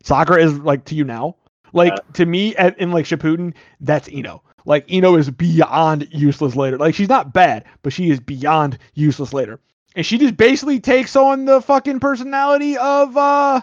[0.03, 1.35] Sakura is like to you now.
[1.71, 2.13] Like Yeah.
[2.13, 4.43] to me, at, in like Shippuden, that's Ino.
[4.65, 6.77] Like Ino is beyond useless later.
[6.77, 9.59] Like she's not bad, but she is beyond useless later.
[9.95, 13.61] And she just basically takes on the fucking personality of uh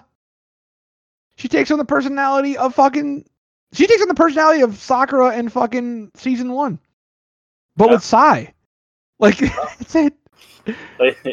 [1.37, 3.25] she takes on the personality of fucking
[3.73, 6.79] she takes on the personality of Sakura in fucking season one.
[7.77, 7.95] But Yeah.
[7.95, 8.55] with Sai.
[9.19, 9.39] Like
[9.79, 10.15] that's it.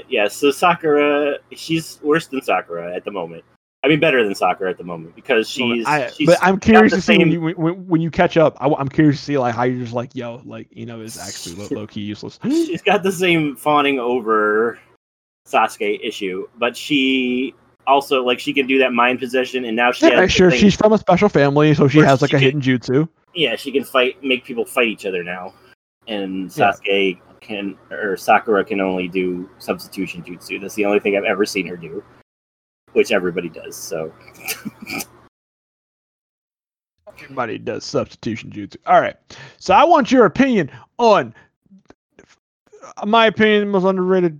[0.09, 3.43] Yeah, so Sakura, she's worse than Sakura at the moment.
[3.83, 5.85] I mean, better than Sakura at the moment because she's.
[5.85, 8.57] I, she's but I'm curious to see when you when, when you catch up.
[8.59, 11.17] I, am curious to see like how you're just like, yo, like you know, is
[11.17, 12.39] actually low, low key useless.
[12.43, 14.79] she's got the same fawning over
[15.47, 17.55] Sasuke issue, but she
[17.87, 20.51] also like she can do that mind possession, and now she Yeah, has sure.
[20.51, 23.07] thing- She's from a special family, so she has like she a can- hidden jutsu.
[23.33, 25.53] yeah, she can fight, make people fight each other now,
[26.07, 26.71] and Yeah.
[26.73, 30.59] Sasuke can or Sakura can only do substitution jutsu.
[30.59, 32.03] That's the only thing I've ever seen her do,
[32.93, 33.75] which everybody does.
[33.77, 34.11] So
[37.19, 38.77] Everybody does substitution jutsu.
[38.85, 39.15] All right.
[39.59, 40.69] So I want your opinion
[40.99, 41.33] on,
[43.05, 44.39] my opinion, the most underrated.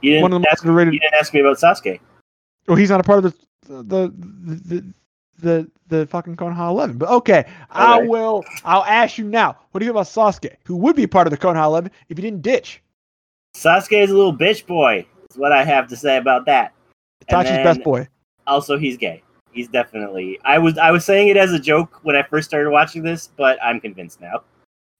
[0.00, 0.94] You didn't One of the most ask, underrated.
[0.94, 2.00] you didn't ask me about Sasuke.
[2.66, 3.34] Well, he's not a part of
[3.66, 4.14] the the the
[4.66, 4.94] the,
[5.38, 6.96] the, the fucking Konoha 11.
[6.96, 8.44] But okay, I will.
[8.64, 9.56] I'll ask you now.
[9.70, 12.16] What do you think about Sasuke, who would be part of the Konoha 11 if
[12.16, 12.80] he didn't ditch?
[13.56, 15.04] Sasuke is a little bitch boy.
[15.30, 16.72] Is what I have to say about that.
[17.28, 18.08] And Itachi's then- best boy.
[18.46, 19.22] Also, he's gay.
[19.52, 20.38] He's definitely.
[20.44, 23.28] I was I was saying it as a joke when I first started watching this,
[23.36, 24.42] but I'm convinced now.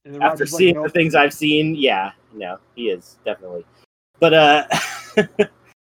[0.07, 0.85] After Roger's like, seeing no.
[0.85, 3.64] the things I've seen, yeah, no, he is definitely.
[4.20, 4.66] But uh,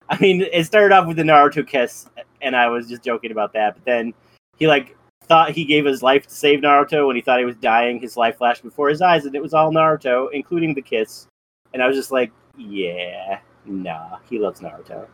[0.10, 2.08] I mean, it started off with the Naruto kiss,
[2.42, 3.76] and I was just joking about that.
[3.76, 4.14] But then
[4.58, 7.56] he like thought he gave his life to save Naruto when he thought he was
[7.56, 8.00] dying.
[8.00, 11.28] His life flashed before his eyes, and it was all Naruto, including the kiss.
[11.74, 15.08] And I was just like, yeah, nah, he loves Naruto.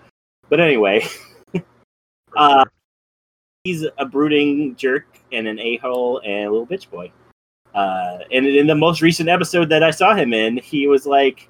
[0.49, 1.05] But anyway,
[2.36, 2.66] uh,
[3.64, 7.12] he's a brooding jerk and an a-hole and a little bitch boy.
[7.74, 11.49] Uh, and in the most recent episode that I saw him in, he was like,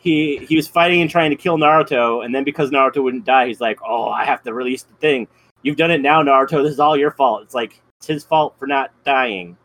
[0.00, 3.46] he he was fighting and trying to kill Naruto, and then because Naruto wouldn't die,
[3.46, 5.28] he's like, "Oh, I have to release the thing.
[5.62, 6.62] You've done it now, Naruto.
[6.62, 9.56] This is all your fault." It's like it's his fault for not dying.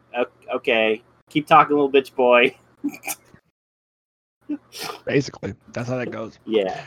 [0.53, 2.55] Okay, keep talking, little bitch boy.
[5.05, 6.37] Basically, that's how that goes.
[6.45, 6.83] Yeah,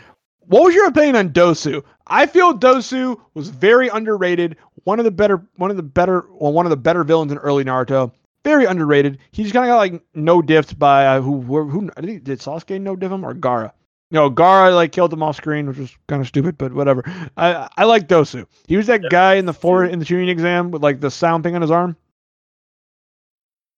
[0.46, 1.82] What was your opinion on Dosu?
[2.06, 4.56] I feel Dosu was very underrated.
[4.84, 7.38] One of the better, one of the better, well, one of the better villains in
[7.38, 8.12] early Naruto.
[8.48, 9.18] Very underrated.
[9.32, 12.24] He just kind of got like no diffed by uh, who, who, who I think
[12.24, 13.72] did Sasuke no diff him or Gaara.
[14.10, 17.02] No, Gaara like killed him off screen, which was kind of stupid, but whatever.
[17.36, 18.46] I I like Dosu.
[18.66, 21.44] He was that guy in the four in the Chunin exam with like the sound
[21.44, 21.94] thing on his arm.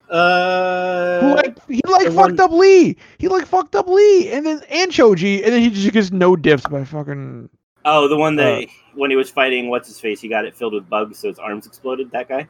[0.08, 2.96] uh, Who like he like fucked one- up Lee.
[3.18, 6.36] He like fucked up Lee, and then and Choji, and then he just gets no
[6.36, 7.48] diffs by fucking
[7.84, 10.54] oh, the one that uh, when he was fighting what's his face, he got it
[10.54, 12.10] filled with bugs, so his arms exploded.
[12.12, 12.46] That guy.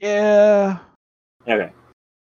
[0.00, 0.78] yeah.
[1.46, 1.72] Okay.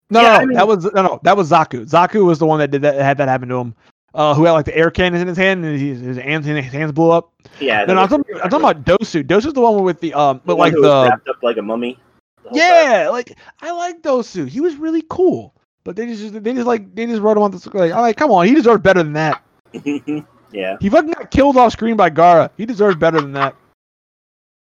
[0.10, 1.86] No, Yeah, no, I mean- that was no, no, that was Zaku.
[1.90, 3.76] Zaku was the one that did that, had that happen to him.
[4.14, 6.66] Uh, who had like the air cannons in his hand and his, his hands his
[6.66, 7.34] hands blew up.
[7.60, 7.86] Yeah.
[7.86, 9.24] No, no, I'm talking, I'm talking about Dosu.
[9.24, 11.62] Dosu's the one with the um, the with one like the wrapped up like a
[11.62, 12.00] mummy.
[12.44, 14.48] the whole yeah, like I like Dosu.
[14.48, 15.54] He was really cool,
[15.84, 18.32] but they just they just like they just wrote him on the like I'm come
[18.32, 19.44] on, he deserved better than that.
[20.52, 20.78] yeah.
[20.80, 22.50] He fucking got killed off screen by Gaara.
[22.58, 23.56] He deserves better than that.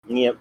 [0.07, 0.37] Yep.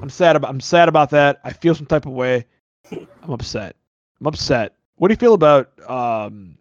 [0.00, 1.40] I'm sad about I'm sad about that.
[1.44, 2.46] I feel some type of way.
[2.92, 3.76] I'm upset.
[4.20, 4.74] I'm upset.
[4.96, 6.56] What do you feel about um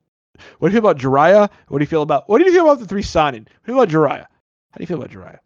[0.59, 1.49] what do you feel about Jiraiya?
[1.67, 3.45] What do you feel about what do you feel about the three Sanin?
[3.45, 4.25] What do you feel about Jiraiya?
[4.71, 5.39] How do you feel about Jiraiya?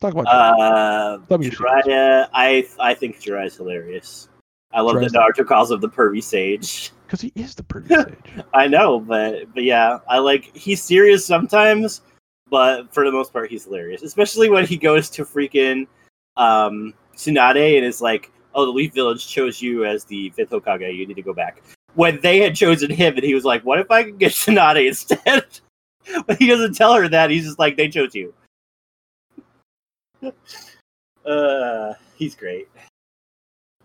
[0.00, 0.60] Talk about Jiraiya.
[0.60, 1.84] Uh, Tell me your feelings.
[1.86, 4.28] Jiraiya, I I think Jiraiya's hilarious.
[4.74, 6.92] I love that Naruto calls him the pervy sage.
[7.06, 8.44] because he is the pervy sage.
[8.54, 12.00] I know, but but yeah, I like he's serious sometimes,
[12.48, 14.02] but for the most part, he's hilarious.
[14.02, 15.86] Especially when he goes to freaking
[16.38, 20.96] um, Tsunade and is like, "Oh, the Leaf Village chose you as the fifth Hokage.
[20.96, 21.62] You need to go back."
[21.94, 24.86] When they had chosen him, and he was like, "What if I could get Tsunade
[24.88, 25.44] instead?"
[26.26, 27.30] but he doesn't tell her that.
[27.30, 28.34] He's just like, "They chose you."
[31.26, 32.68] uh, he's great,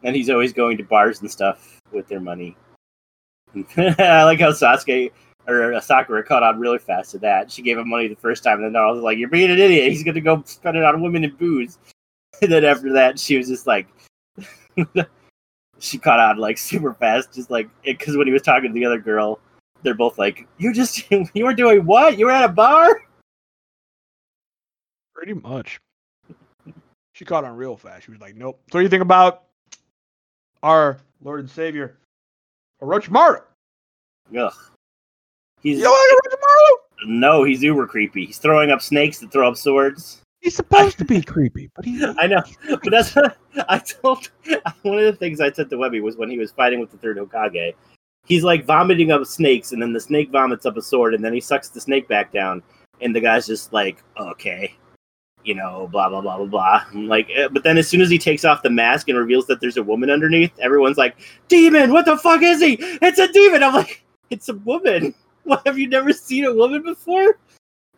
[0.04, 2.56] and he's always going to bars and stuff with their money.
[3.78, 5.12] I like how Sasuke
[5.48, 7.52] or uh, Sakura caught on really fast to that.
[7.52, 9.60] She gave him money the first time, and then I was like, "You're being an
[9.60, 9.92] idiot.
[9.92, 11.78] He's gonna go spend it on women and booze."
[12.42, 13.88] And then after that, she was just like,
[15.80, 18.74] she caught on like super fast, just like eh, because when he was talking to
[18.74, 19.40] the other girl,
[19.84, 22.18] they're both like, "You're just you were doing what?
[22.18, 23.02] You were at a bar."
[25.14, 25.80] Pretty much.
[27.14, 28.06] She caught on real fast.
[28.06, 29.44] She was like, "Nope." So what do you think about
[30.64, 31.98] our Lord and Savior,
[32.82, 33.42] Orochimaru?
[34.38, 34.54] Ugh.
[35.62, 37.08] He's You like Orochimaru?
[37.08, 38.26] no, he's uber creepy.
[38.26, 40.22] He's throwing up snakes that throw up swords.
[40.48, 42.02] He's supposed to be creepy, but he.
[42.18, 43.18] I know, but that's
[43.68, 44.30] I told.
[44.84, 46.96] One of the things I said to Webby was when he was fighting with the
[46.96, 47.74] third Hokage,
[48.24, 51.34] he's like vomiting up snakes, and then the snake vomits up a sword, and then
[51.34, 52.64] he sucks the snake back down,
[53.02, 54.74] and the guy's just like, okay,
[55.44, 56.86] you know, blah blah blah blah blah.
[56.94, 59.48] I'm like, eh, but then as soon as he takes off the mask and reveals
[59.48, 61.18] that there's a woman underneath, everyone's like,
[61.50, 62.78] demon, what the fuck is he?
[62.80, 63.64] It's a demon.
[63.64, 65.14] I'm like, it's a woman.
[65.44, 67.38] What have you never seen a woman before?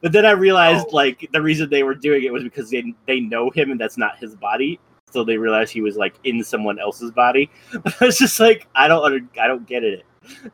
[0.02, 0.96] But then I realized Oh.
[0.96, 3.98] like the reason they were doing it was because they they know him and that's
[3.98, 4.80] not his body.
[5.12, 7.50] So they realized he was like in someone else's body.
[7.84, 10.06] But I was just like, I don't under, I don't get it.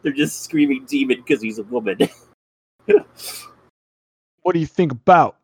[0.01, 1.97] They're just screaming demon because he's a woman.
[4.43, 5.37] What do you think about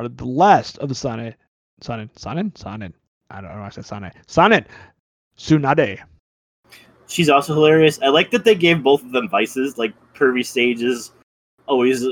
[0.00, 1.32] the last of the Sane,
[1.80, 2.92] Sanin, Sanin, Sanin?
[3.30, 3.60] I don't know.
[3.60, 4.66] why I said Sane, Sanin,
[5.38, 6.00] Tsunade.
[7.06, 8.00] She's also hilarious.
[8.02, 9.78] I like that they gave both of them vices.
[9.78, 11.12] Like Pervy Sage is
[11.66, 12.04] always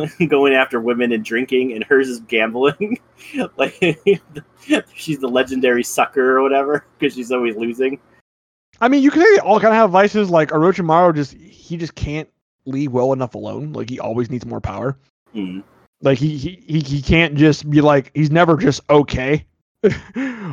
[0.28, 2.98] going after women and drinking, and hers is gambling.
[3.56, 3.78] like
[4.94, 7.98] she's the legendary sucker or whatever because she's always losing.
[8.80, 10.30] I mean, you can they all kind of have vices.
[10.30, 12.28] Like Orochimaru, just he just can't
[12.66, 13.72] leave well enough alone.
[13.72, 14.96] Like he always needs more power.
[15.32, 15.60] Hmm.
[16.02, 19.46] Like he he he, he can't just be like he's never just okay.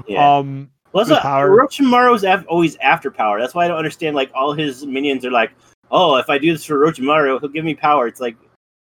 [0.07, 0.37] Yeah.
[0.37, 0.69] Um.
[0.93, 1.49] Well, With also, power.
[1.49, 3.39] Orochimaru's af- always after power.
[3.39, 4.15] That's why I don't understand.
[4.15, 5.51] Like all his minions are like,
[5.89, 8.35] "Oh, if I do this for Orochimaru, he'll give me power." It's like,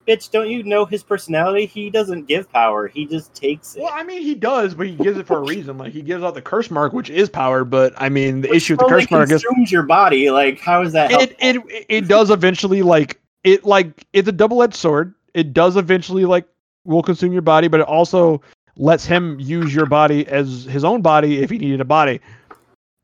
[0.08, 1.66] bitch, don't you know his personality?
[1.66, 2.88] He doesn't give power.
[2.88, 3.82] He just takes it.
[3.82, 5.76] Well, I mean, he does, but he gives it for a reason.
[5.76, 7.64] Like he gives out the curse mark, which is power.
[7.64, 10.30] But I mean, the Which issue with the curse mark is consumes your body.
[10.30, 11.10] Like, how is that?
[11.10, 11.70] it, helpful?
[11.70, 15.14] it it does eventually like it like it's a double edged sword.
[15.34, 16.48] It does eventually like
[16.84, 18.40] will consume your body, but it also
[18.76, 22.20] lets him use your body as his own body if he needed a body.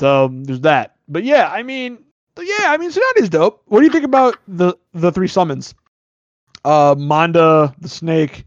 [0.00, 0.96] So there's that.
[1.08, 1.98] But yeah, I mean,
[2.38, 3.62] yeah, I mean, Tsunade is dope.
[3.66, 5.74] What do you think about the the three summons?
[6.64, 8.44] Uh, Manda, the snake,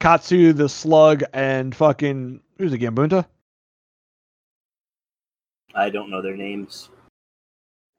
[0.00, 2.80] Katsu, the slug, and fucking who's it?
[2.80, 3.26] Gambunta.
[5.74, 6.88] I don't know their names.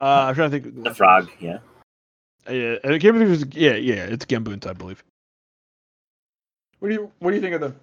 [0.00, 0.82] Uh, I'm trying to think.
[0.82, 1.58] The frog, yeah.
[2.50, 5.04] Yeah, I can't believe it was, yeah, yeah, it's Gambunta, I believe.
[6.78, 7.76] What do you What do you think of them?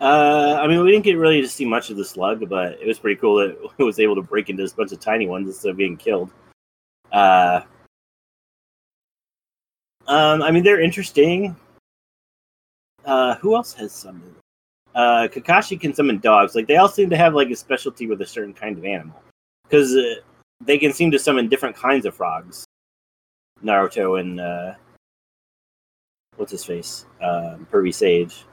[0.00, 2.86] Uh, I mean, we didn't get really to see much of the slug, but it
[2.86, 5.48] was pretty cool that it was able to break into a bunch of tiny ones
[5.48, 6.30] instead of getting killed.
[7.12, 7.62] Uh,
[10.10, 11.56] um, I mean, they're interesting.
[13.04, 14.34] Uh, who else has summoned?
[14.94, 16.54] Uh, Kakashi can summon dogs.
[16.54, 19.22] Like they all seem to have like a specialty with a certain kind of animal,
[19.64, 20.16] because uh,
[20.60, 22.66] they can seem to summon different kinds of frogs.
[23.64, 24.74] Naruto and uh,
[26.36, 28.44] what's his face, uh, Pervy Sage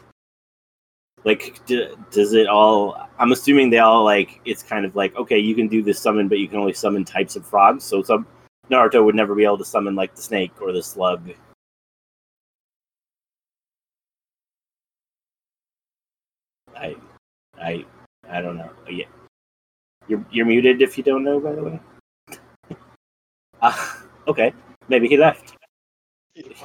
[1.23, 5.37] like d- does it all i'm assuming they all like it's kind of like okay
[5.37, 8.25] you can do this summon but you can only summon types of frogs so some
[8.69, 11.31] naruto would never be able to summon like the snake or the slug
[16.75, 16.95] i
[17.61, 17.85] i
[18.29, 19.05] i don't know yeah
[20.07, 21.79] you're, you're muted if you don't know by the way
[23.61, 23.93] uh,
[24.27, 24.53] okay
[24.89, 25.57] maybe he left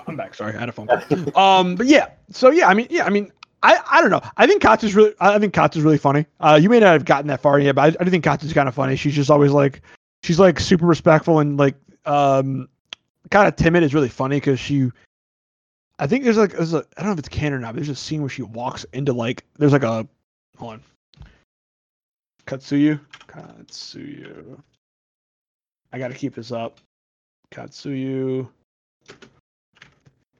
[0.06, 0.34] I'm back.
[0.34, 1.38] Sorry, I had a phone call.
[1.42, 3.32] um, but yeah, so yeah, I mean, yeah, I mean,
[3.62, 4.20] I, I don't know.
[4.36, 6.26] I think Katsu's really, I think Katsu's really funny.
[6.40, 8.52] Uh, you may not have gotten that far yet, but I, I do think Katsu's
[8.52, 8.96] kind of funny.
[8.96, 9.82] She's just always like,
[10.22, 12.68] she's like super respectful and like, um,
[13.30, 14.90] kind of timid is really funny because she,
[15.98, 17.74] I think there's like, there's a, I don't know if it's canon or not.
[17.74, 20.08] But there's a scene where she walks into like, there's like a,
[20.56, 20.82] hold on,
[22.46, 24.58] Katsuyu, Katsuyu.
[25.92, 26.78] I got to keep this up.
[27.52, 28.48] Katsuyu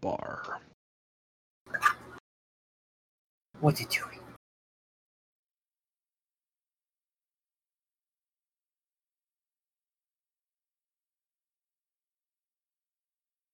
[0.00, 0.60] bar.
[3.60, 4.18] what's he doing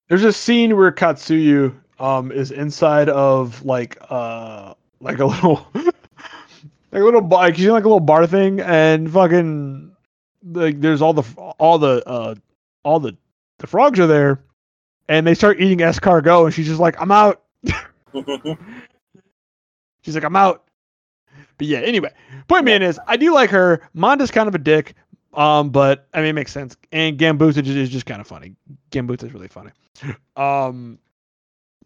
[0.08, 5.66] There's a scene where Katsuyu um is inside of like uh like a little
[6.92, 9.94] like a little bar like she's in like a little bar thing and fucking
[10.44, 11.22] like there's all the
[11.58, 12.34] all the uh
[12.82, 13.16] all the
[13.58, 14.40] the frogs are there
[15.08, 17.42] and they start eating escargot and she's just like I'm out.
[20.02, 20.64] She's like I'm out.
[21.58, 22.12] But yeah, anyway,
[22.46, 23.88] point being is I do like her.
[23.92, 24.94] Manda's kind of a dick,
[25.34, 26.76] um, but I mean it makes sense.
[26.92, 28.54] And Gambusa is just kind of funny.
[28.90, 29.72] Gambusa is really funny.
[30.36, 30.98] Um,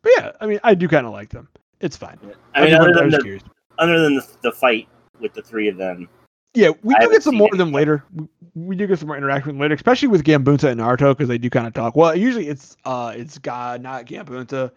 [0.02, 1.48] but yeah, I mean I do kind of like them.
[1.80, 2.18] It's fine.
[2.54, 3.42] i mean other than the, curious.
[3.78, 4.88] Other than the, the fight
[5.20, 6.08] with the three of them
[6.54, 8.04] Yeah, we do get some more of them later.
[8.14, 11.38] We, we do get some more interaction later, especially with Gambunta and Naruto because they
[11.38, 11.96] do kind of talk.
[11.96, 14.70] Well, usually it's uh it's God, not Gambunta.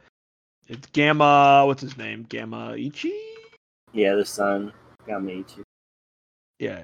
[0.67, 1.63] It's Gamma.
[1.65, 2.25] What's his name?
[2.25, 3.11] Gamakichi.
[3.93, 4.71] yeah the son
[5.07, 5.63] too
[6.59, 6.83] Yeah.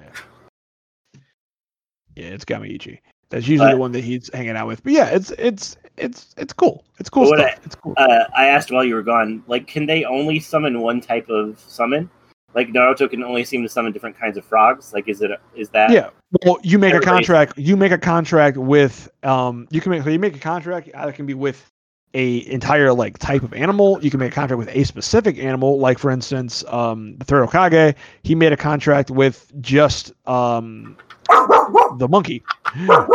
[2.14, 2.98] yeah it's Gamakichi.
[3.30, 4.82] That's usually But- the one that he's hanging out with.
[4.82, 6.84] But yeah, it's it's it's it's cool.
[6.98, 7.60] It's cool stuff.
[7.64, 7.94] it's cool.
[7.96, 11.58] uh, I asked while you were gone, like, can they only summon one type of
[11.60, 12.10] summon?
[12.54, 14.92] Like Naruto can only seem to summon different kinds of frogs.
[14.92, 15.90] Like, is it is that?
[15.90, 16.10] yeah.
[16.44, 17.56] Well, you make a contract.
[17.56, 19.66] You make a contract with um.
[19.70, 20.90] You can make so you make a contract.
[20.94, 21.70] Either can be with
[22.14, 24.02] a entire like type of animal.
[24.02, 25.78] You can make a contract with a specific animal.
[25.78, 30.96] Like for instance, um, the third Hokage, he made a contract with just um
[31.28, 32.42] the monkey.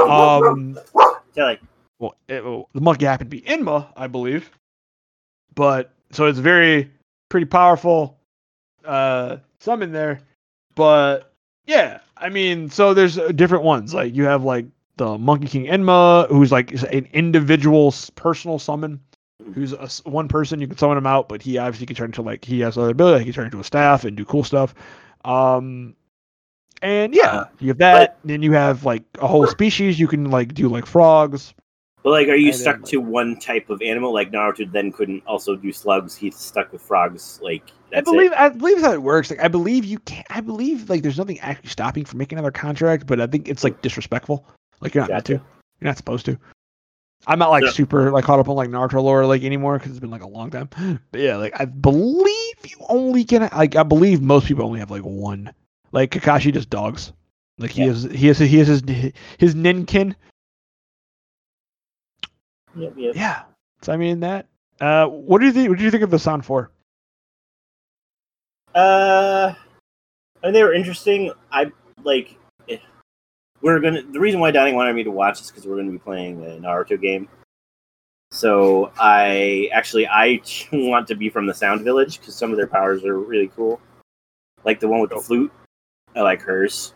[0.07, 0.77] Um,
[1.35, 1.59] Jelly.
[1.99, 4.51] Well, it, well, the monkey happened to be Enma, I believe,
[5.55, 6.91] but so it's very
[7.29, 8.17] pretty powerful
[8.85, 10.19] uh summon there.
[10.75, 11.33] But
[11.65, 13.93] yeah, I mean, so there's uh, different ones.
[13.93, 14.65] Like you have like
[14.97, 19.01] the Monkey King Enma, who's like an individual personal summon.
[19.53, 22.21] Who's a one person you can summon him out, but he obviously can turn into
[22.21, 23.19] like he has other ability.
[23.19, 24.73] He can turn into a staff and do cool stuff.
[25.25, 25.95] Um,
[26.81, 28.17] and yeah, Uh, you have that.
[28.23, 29.99] then you have like a whole species.
[29.99, 31.53] You can like do like frogs.
[32.07, 34.13] But like, are you stuck like- to one type of animal?
[34.13, 36.15] Like Naruto then couldn't also do slugs.
[36.15, 37.37] He's stuck with frogs.
[37.43, 38.37] Like that's I believe it.
[38.39, 39.29] I believe how it works.
[39.29, 42.51] Like I believe you can I believe like there's nothing actually stopping from making another
[42.51, 44.45] contract, but I think it's like disrespectful.
[44.79, 45.33] Like you're not meant to.
[45.33, 45.41] You're
[45.81, 46.39] not supposed to.
[47.25, 49.99] I'm not like super like caught up on like Naruto lore like anymore because it's
[49.99, 50.69] been like a long time.
[51.11, 54.91] But yeah, like I believe you only can like I believe most people only have
[54.91, 55.51] like one.
[55.91, 57.11] Like Kakashi just dogs.
[57.57, 57.87] Like he Yeah.
[57.87, 58.81] has he has he has his
[59.39, 60.15] his ninken.
[62.77, 63.15] Yep, yep.
[63.15, 63.43] Yeah.
[63.81, 64.47] So I mean that.
[64.79, 65.69] Uh, what do you think?
[65.69, 66.71] What do you think of the Sound Four?
[68.75, 69.53] Uh,
[70.43, 71.31] and they were interesting.
[71.51, 71.71] I
[72.03, 72.35] like.
[72.69, 72.77] eh,
[73.61, 74.03] We're gonna.
[74.03, 76.49] The reason why Donnie wanted me to watch is because we're gonna be playing a
[76.61, 77.27] Naruto game.
[78.31, 80.41] So I actually I
[80.73, 83.79] want to be from the Sound Village because some of their powers are really cool.
[84.63, 85.51] Like the one with the flute.
[86.15, 86.93] I like hers.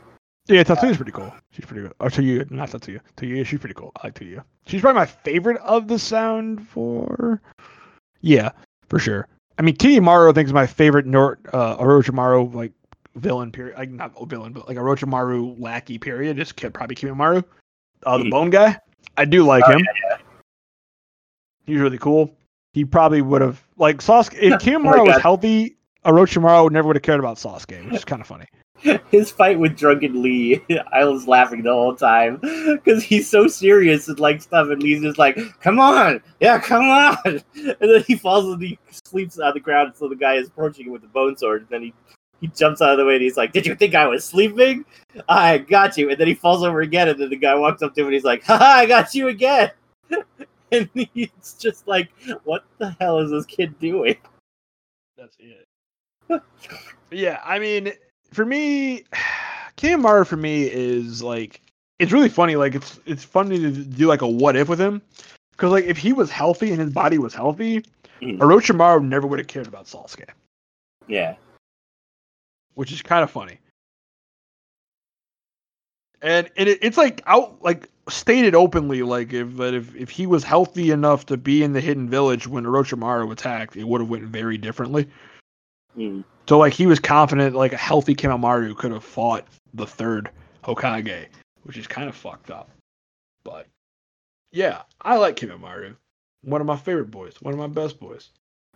[0.47, 1.33] Yeah, Tatsuya's pretty cool.
[1.51, 1.93] She's pretty good.
[1.99, 2.99] Or Tatsuya, not Tatsuya.
[3.15, 3.91] Tatsuya, she's pretty cool.
[4.01, 4.43] I like Tatsuya.
[4.65, 7.41] She's probably my favorite of the Sound Four.
[8.21, 8.51] Yeah,
[8.89, 9.27] for sure.
[9.57, 12.71] I mean, Kiyomaru I think is my favorite Nor- uh, Orochimaru like
[13.15, 13.77] villain period.
[13.77, 16.37] Like not villain, but like Orochimaru lackey period.
[16.37, 17.43] Just ki- probably Kiyomaru,
[18.05, 18.31] uh, the Mhm.
[18.31, 18.77] bone guy.
[19.17, 19.81] I do like Oh, him.
[21.65, 22.35] He's really cool.
[22.73, 24.35] He probably would have like Sasuke.
[24.39, 25.21] If Kiyomaru was Oh God.
[25.21, 25.75] healthy,
[26.05, 28.45] Orochimaru never would have cared about Sasuke, which is kind of funny.
[29.11, 34.07] His fight with Drunken Lee, I was laughing the whole time because he's so serious
[34.07, 38.15] and like stuff, and Lee's just like, "Come on, yeah, come on," and then he
[38.15, 41.07] falls and he sleeps on the ground, so the guy is approaching him with the
[41.09, 41.93] bone sword, and then he
[42.39, 44.83] he jumps out of the way and he's like, "Did you think I was sleeping?
[45.29, 47.93] I got you," and then he falls over again, and then the guy walks up
[47.93, 49.69] to him and he's like, "Haha, I got you again,"
[50.71, 52.09] and he's just like,
[52.45, 54.17] "What the hell is this kid doing?"
[55.15, 55.67] That's it.
[57.11, 57.93] Yeah, I mean,
[58.31, 59.03] for me,
[59.77, 61.61] Kiyomaru for me is like
[61.99, 62.55] it's really funny.
[62.55, 65.01] Like it's it's funny to do like a what if with him,
[65.51, 67.83] because like if he was healthy and his body was healthy,
[68.21, 68.37] Mhm.
[68.37, 70.29] Orochimaru never would have cared about Sasuke,
[71.07, 71.35] Yeah,
[72.75, 73.57] which is kind of funny.
[76.21, 80.27] And and it, it's like out like stated openly, like if that if if he
[80.27, 84.09] was healthy enough to be in the hidden village when Orochimaru attacked, it would have
[84.09, 85.07] went very differently.
[85.97, 86.23] Mm.
[86.47, 90.29] So like he was confident like a healthy Kimimaro could have fought the third
[90.63, 91.27] Hokage,
[91.63, 92.69] which is kind of fucked up.
[93.43, 93.67] But
[94.51, 95.95] yeah, I like Kimimaro.
[96.43, 98.29] One of my favorite boys, one of my best boys.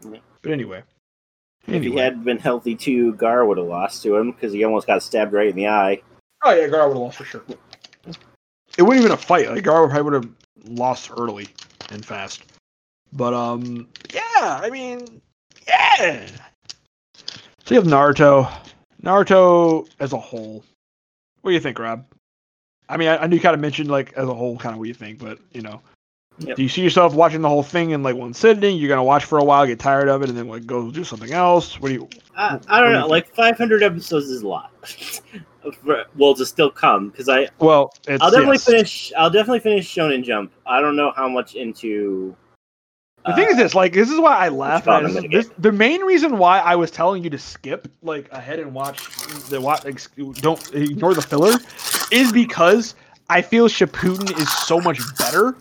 [0.04, 0.20] Yeah.
[0.42, 0.84] But anyway.
[1.68, 4.88] if he had been healthy too, Gar would have lost to him because he almost
[4.88, 6.02] got stabbed right in the eye.
[6.44, 7.44] Oh yeah, Gar would have lost for sure.
[8.78, 9.50] It wouldn't even a fight.
[9.50, 10.32] Like Gar probably would have
[10.66, 11.48] lost early
[11.90, 12.44] and fast.
[13.14, 14.60] But um, yeah.
[14.62, 15.22] I mean,
[15.68, 16.28] yeah.
[17.66, 18.52] So you have Naruto.
[19.02, 20.64] Naruto as a whole.
[21.42, 22.06] What do you think, Rob?
[22.88, 24.80] I mean, I, I know you kind of mentioned like as a whole, kind of
[24.80, 25.82] what you think, but you know,
[26.38, 26.58] Yep.
[26.58, 28.78] do you see yourself watching the whole thing in like one sitting?
[28.78, 31.04] You're gonna watch for a while, get tired of it, and then like go do
[31.04, 31.80] something else.
[31.80, 32.10] What do you?
[32.36, 33.02] I, I do don't you know.
[33.04, 33.10] think?
[33.10, 34.72] Like 500 episodes is a lot.
[36.16, 38.66] Well, to still come because I Well, it's, I'll definitely yes.
[38.66, 39.14] finish.
[39.18, 40.52] I'll definitely finish Shonen Jump.
[40.68, 42.36] I don't know how much into.
[43.26, 45.52] The thing is uh, this, like, this is why I laugh at this, this.
[45.58, 49.08] The main reason why I was telling you to skip like ahead and watch
[49.50, 50.00] the watch, like,
[50.36, 51.54] don't ignore the filler,
[52.12, 52.94] is because
[53.30, 55.56] I feel Shippuden is so much better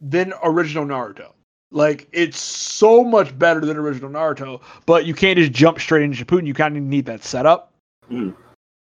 [0.00, 1.32] than original Naruto.
[1.70, 6.24] Like, it's so much better than original Naruto, but you can't just jump straight into
[6.24, 6.46] Shippuden.
[6.46, 7.72] You kind of need that setup.
[8.10, 8.34] Mhm.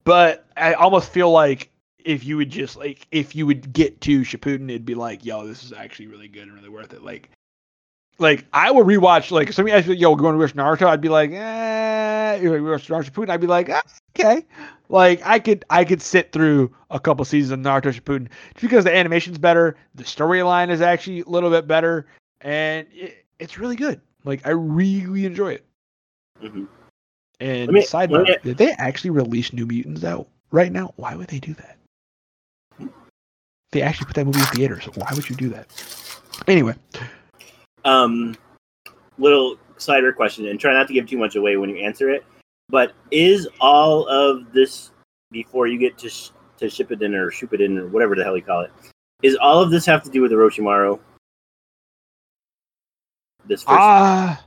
[0.03, 1.71] But I almost feel like
[2.03, 5.47] if you would just like if you would get to Shippuden, it'd be like, yo,
[5.47, 7.01] this is actually really good and really worth it.
[7.01, 7.29] Like,
[8.17, 11.01] like I would rewatch like if somebody asked me, yo, going to watch Naruto, I'd
[11.01, 12.35] be like, eh.
[12.35, 13.81] I watch Naruto Shippuden, I'd be like, ah,
[14.17, 14.45] okay.
[14.89, 18.83] Like I could I could sit through a couple seasons of Naruto Shippuden just because
[18.83, 22.05] the animation's better, the storyline is actually a little bit better,
[22.41, 23.99] and it, it's really good.
[24.23, 25.65] Like I really enjoy it.
[26.41, 26.67] Mhm.
[27.39, 30.93] And me- side note, me- did they actually release New Mutants out right now?
[30.95, 31.77] Why would they do that?
[33.71, 34.85] They actually put that movie in theaters.
[34.95, 35.67] Why would you do that?
[36.47, 36.75] Anyway,
[37.85, 38.35] Um,
[39.17, 42.25] little cider question, and try not to give too much away when you answer it.
[42.69, 44.91] But is all of this
[45.31, 48.35] before you get to sh- to in or shoot it in or whatever the hell
[48.35, 48.71] you call it?
[49.21, 50.99] Is all of this have to do with Orochimaru?
[53.47, 54.43] This first, ah,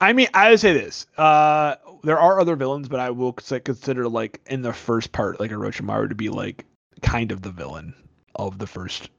[0.00, 1.06] I mean, I would say this.
[1.16, 5.50] Uh, there are other villains, but I will consider like in the first part, like
[5.50, 6.64] Orochimaru to be like
[7.02, 7.94] kind of the villain
[8.36, 9.10] of the first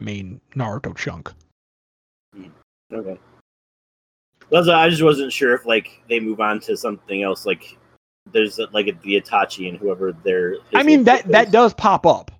[0.00, 1.32] main Naruto chunk.
[2.92, 3.18] Okay.
[4.50, 7.44] That's, I just wasn't sure if like they move on to something else.
[7.44, 7.76] Like
[8.32, 10.56] there's like the Itachi and whoever they're.
[10.74, 12.30] I mean that that does pop up.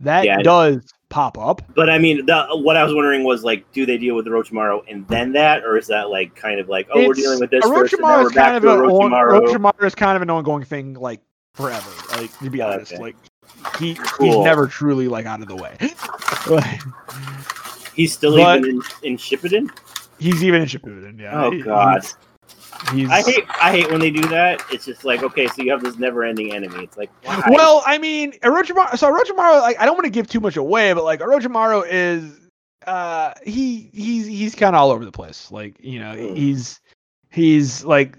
[0.00, 0.38] That Yeah.
[0.42, 1.62] does pop up.
[1.74, 4.82] But I mean, the, what I was wondering was like, do they deal with Orochimaru
[4.88, 7.64] and then that, or is that like kind of like, oh, we're dealing with this
[7.64, 9.40] first, and now Orochimaru we're is back kind of to an on- Orochimaru?
[9.72, 11.20] Orochimaru is kind of an ongoing thing, like
[11.54, 11.90] forever.
[12.16, 13.02] Like to be honest, Okay.
[13.02, 13.16] like
[13.78, 15.76] he he's never truly like out of the way.
[17.94, 18.70] He's still But- even
[19.02, 19.70] in, in Shippuden.
[20.18, 21.18] he's even in Shippuden.
[21.20, 21.44] Yeah.
[21.44, 22.02] Oh God,
[22.92, 24.60] He's, I hate I hate when they do that.
[24.72, 26.82] It's just like, okay, so you have this never-ending enemy.
[26.84, 27.40] It's like, why?
[27.50, 28.98] Well, I mean, Orochimaru.
[28.98, 32.40] So Orochimaru, like, I don't want to give too much away, but like Orochimaru is,
[32.86, 35.50] uh, he he's he's kind of all over the place.
[35.52, 36.34] Like, you know, Hmm.
[36.34, 36.80] he's
[37.30, 38.16] he's like.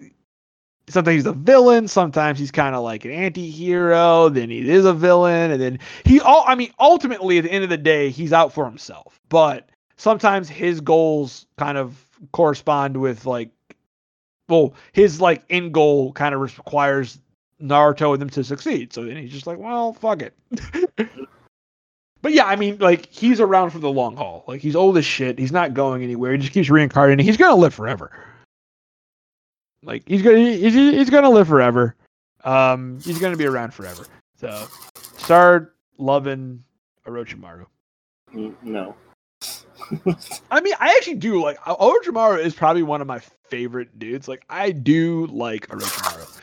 [0.90, 1.88] Sometimes he's a villain.
[1.88, 4.30] Sometimes he's kind of like an anti-hero.
[4.30, 6.44] Then he is a villain, and then he all.
[6.46, 9.20] I mean, ultimately, at the end of the day, he's out for himself.
[9.30, 11.98] But sometimes his goals kind of
[12.32, 13.50] correspond with like,
[14.50, 17.20] well, his like end goal kind of requires
[17.62, 18.94] Naruto and them to succeed.
[18.94, 20.34] So then he's just like, well, fuck it.
[22.22, 24.44] but yeah, I mean, like he's around for the long haul.
[24.48, 25.40] Like he's old as shit.
[25.40, 26.34] He's not going anywhere.
[26.34, 27.26] He just keeps reincarnating.
[27.26, 28.12] He's gonna live forever.
[29.84, 31.96] Like he's gonna he's, he's gonna live forever.
[32.44, 34.06] Um, he's gonna be around forever.
[34.38, 34.68] So
[35.18, 36.64] start loving
[37.06, 37.66] Orochimaru.
[38.62, 38.96] No.
[40.52, 43.20] I mean, I actually do like Orochimaru is probably one of my
[43.50, 44.28] favorite dudes.
[44.28, 46.40] Like I do like Orochimaru.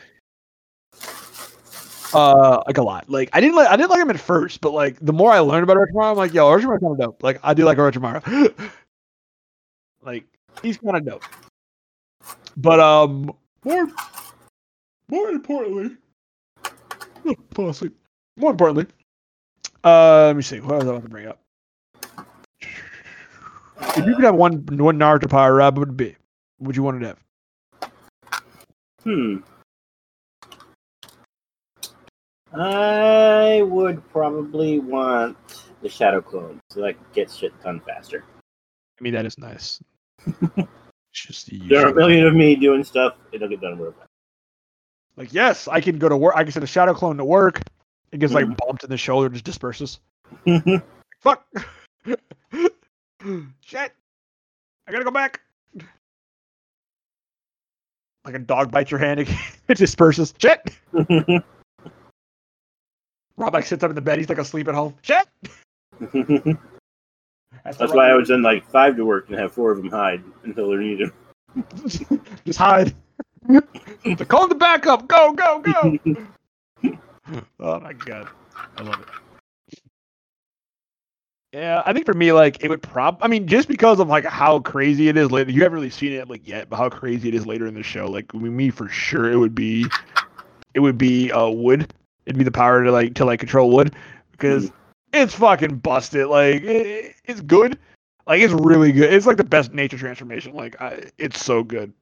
[2.12, 3.08] Uh, like a lot.
[3.08, 5.38] Like I didn't like I didn't like him at first, but like the more I
[5.38, 7.22] learned about Orochimaru, I'm like, yo, Orochimaru's kind of dope.
[7.22, 8.70] Like I do like Orochimaru.
[10.02, 10.24] like
[10.62, 11.24] he's kind of dope.
[12.56, 13.32] But um,
[13.64, 13.88] more
[15.08, 15.96] more importantly,
[17.52, 17.96] fall asleep.
[18.36, 18.86] More importantly,
[19.84, 20.60] uh, let me see.
[20.60, 21.40] What was I about to bring up?
[23.96, 26.16] If you could have one one Naruto power up, what would it be?
[26.60, 27.18] Would you want it to have?
[29.02, 29.36] Hmm.
[32.52, 35.36] I would probably want
[35.82, 38.24] the shadow clone so I could get shit done faster.
[39.00, 39.80] I mean, that is nice.
[41.12, 43.14] it's just the There are a million of me doing stuff.
[43.32, 44.08] It'll get done real fast.
[45.16, 46.34] Like, yes, I can go to work.
[46.36, 47.60] I can send a shadow clone to work.
[48.12, 48.56] It gets like Mhm.
[48.56, 50.00] bumped in the shoulder, just disperses.
[51.20, 51.46] Fuck.
[53.60, 53.92] Shit.
[54.86, 55.40] I gotta go back.
[58.24, 59.20] Like a dog bites your hand,
[59.68, 60.34] it disperses.
[60.38, 60.60] Shit.
[63.36, 64.18] Rob like sits up in the bed.
[64.18, 64.94] He's like asleep at home.
[65.02, 65.26] Shit.
[67.70, 69.70] Has to That's why I to- would send like five to work and have four
[69.70, 71.10] of them hide until they're needed.
[72.44, 72.92] Just hide.
[73.48, 75.06] to call the backup.
[75.06, 75.98] Go, go, go.
[77.60, 78.28] oh my god.
[78.76, 79.78] I love it.
[81.52, 83.18] Yeah, I think for me, like it would prob.
[83.22, 85.52] I mean, just because of like how crazy it is later.
[85.52, 87.84] You haven't really seen it like yet, but how crazy it is later in the
[87.84, 88.06] show.
[88.10, 89.86] Like me, for sure, it would be,
[90.74, 91.92] it would be uh wood.
[92.26, 93.94] It'd be the power to like to like control wood
[94.32, 94.72] because
[95.12, 96.26] it's fucking busted.
[96.26, 97.78] Like it, it's good.
[98.26, 99.12] Like it's really good.
[99.12, 100.54] It's like the best nature transformation.
[100.54, 101.92] Like I, it's so good.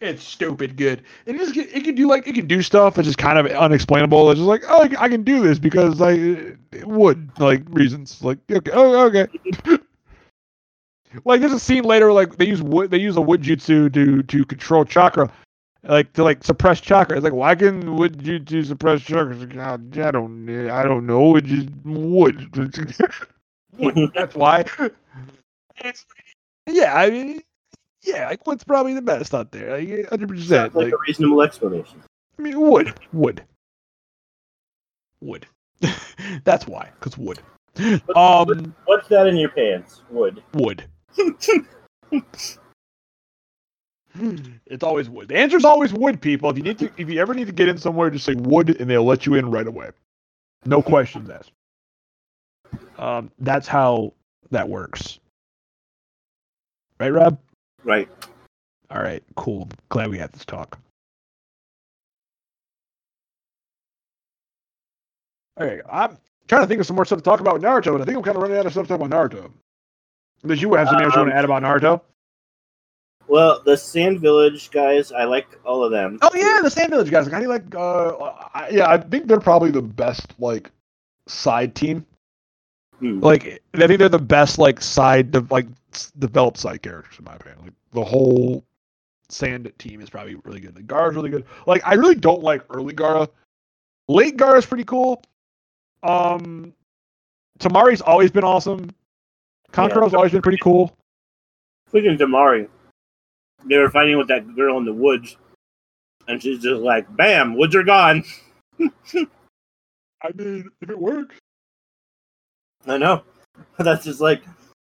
[0.00, 1.02] It's stupid good.
[1.24, 4.30] It just it can do like it can do stuff that's just kind of unexplainable.
[4.30, 7.62] It's just like oh I can- I can do this because like it would like
[7.70, 9.26] reasons like okay oh okay.
[11.24, 14.22] like there's a scene later like they use wood they use a wood jutsu to
[14.24, 15.30] to control chakra.
[15.88, 17.16] Like to like suppress chakra.
[17.16, 19.36] It's like why can would you do suppress chakra?
[19.36, 21.36] Like, "God, I don't I don't know.
[21.36, 22.56] It just wood.
[23.78, 24.12] wood.
[24.14, 24.64] That's why.
[26.68, 27.42] Yeah, I mean,
[28.02, 29.78] yeah, like wood's probably the best out there.
[29.78, 30.74] Like, hundred percent.
[30.74, 32.02] like Like, a reasonable explanation.
[32.38, 33.44] I mean, wood, wood,
[35.20, 35.46] wood.
[36.44, 37.38] That's why, cause wood.
[38.16, 40.02] Um, What's that in your pants?
[40.10, 40.42] Wood.
[40.54, 40.84] wood.
[44.66, 45.28] It's always wood.
[45.28, 46.50] The answer is always wood, people.
[46.50, 48.80] If you need to, if you ever need to get in somewhere, just say wood,
[48.80, 49.90] and they'll let you in right away.
[50.66, 51.52] No questions asked.
[52.98, 54.12] Um, that's how
[54.50, 55.18] that works.
[57.00, 57.38] Right, Rob?
[57.84, 58.08] Right.
[58.90, 59.68] All right, cool.
[59.90, 60.78] Glad we had this talk.
[65.60, 66.16] Okay, I'm
[66.48, 68.16] trying to think of some more stuff to talk about with Naruto, but I think
[68.18, 69.50] I'm kind of running out of stuff to talk about Naruto.
[70.46, 72.02] Did you have something else you want to Um, add about Naruto?
[73.28, 76.18] Well, the Sand Village guys, I like all of them.
[76.22, 77.24] Oh yeah, the Sand Village guys.
[77.24, 77.74] Like, how do you like?
[77.74, 78.16] Uh,
[78.54, 80.70] I, yeah, I think they're probably the best like
[81.26, 82.06] side team.
[83.00, 83.20] Hmm.
[83.20, 85.66] Like, I think they're the best like side de- like
[86.18, 87.64] developed side characters in my opinion.
[87.64, 88.64] Like the whole
[89.28, 90.74] Sand team is probably really good.
[90.74, 91.44] The Gaara's really good.
[91.66, 93.28] Like I really don't like early Gaara.
[94.08, 95.22] Late Gaara is pretty cool.
[96.04, 96.72] Um,
[97.58, 98.90] Temari's always been awesome.
[99.72, 100.96] Kankuro's always been pretty cool.
[101.88, 102.68] Speaking of Temari,
[103.64, 105.36] they were fighting with that girl in the woods,
[106.28, 108.24] and she's just like, "Bam, woods are gone."
[108.80, 111.36] I mean, if it works.
[112.86, 113.22] I know.
[113.78, 114.42] That's just like,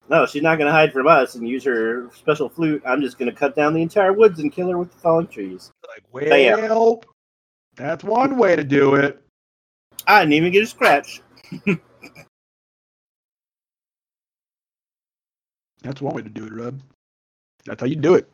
[0.10, 2.82] no, she's not going to hide from us and use her special flute.
[2.86, 5.28] I'm just going to cut down the entire woods and kill her with the fallen
[5.28, 5.72] trees.
[5.88, 7.02] Like, well,
[7.76, 9.22] that's one way to do it.
[10.06, 11.22] I didn't even get a scratch.
[15.82, 16.82] that's one way to do it, Rub.
[17.66, 18.30] That's how you do it.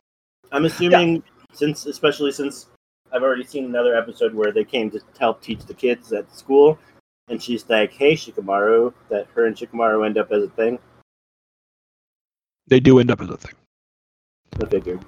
[0.52, 1.22] I'm assuming, yeah.
[1.54, 2.68] since especially since
[3.12, 6.80] I've already seen another episode where they came to help teach the kids at school,
[7.28, 10.80] and she's like, "Hey, Shikamaru," that her and Shikamaru end up as a thing.
[12.68, 13.54] They do end up as a thing.
[14.62, 15.04] I figured.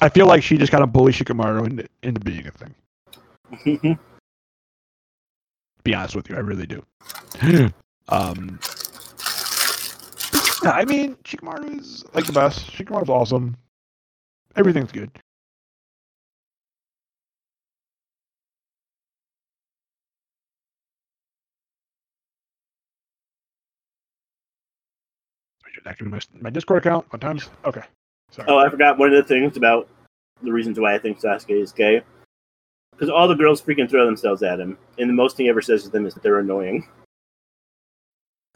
[0.00, 3.98] I feel like she just kind of bullied Shikamaru into, into being a thing.
[5.84, 6.82] be honest with you, I really do.
[8.08, 8.58] um,
[10.62, 12.70] I mean, Shikamaru is like the best.
[12.70, 13.56] Shikamaru's awesome.
[14.56, 15.10] Everything's good.
[25.86, 27.48] activate my, my Discord account one times.
[27.64, 27.82] Okay.
[28.30, 28.48] Sorry.
[28.48, 29.88] Oh, I forgot one of the things about
[30.42, 32.02] the reasons why I think Sasuke is gay.
[32.92, 35.62] Because all the girls freaking throw themselves at him, and the most thing he ever
[35.62, 36.86] says to them is that they're annoying.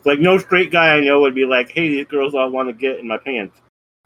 [0.04, 2.72] Like no straight guy I know would be like, "Hey, these girls all want to
[2.72, 3.58] get in my pants.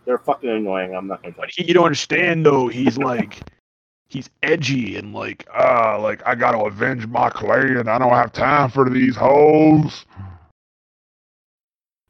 [0.04, 0.94] They're fucking annoying.
[0.94, 2.68] I'm not gonna." But you don't understand though.
[2.68, 3.40] He's like,
[4.08, 7.88] he's edgy and like, ah, uh, like I gotta avenge my clan.
[7.88, 10.04] I don't have time for these hoes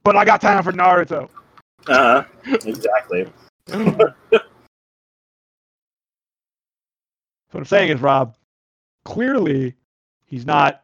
[0.09, 1.29] but I got time for Naruto.
[1.87, 2.59] Uh huh.
[2.65, 3.27] Exactly.
[3.67, 4.43] what
[7.53, 8.35] I'm saying is, Rob,
[9.05, 9.75] clearly
[10.25, 10.83] he's not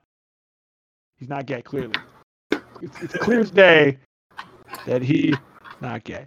[1.16, 1.62] he's not gay.
[1.62, 1.94] Clearly,
[2.84, 3.98] it's, it's clear as day
[4.86, 5.36] that he's
[5.80, 6.26] not gay.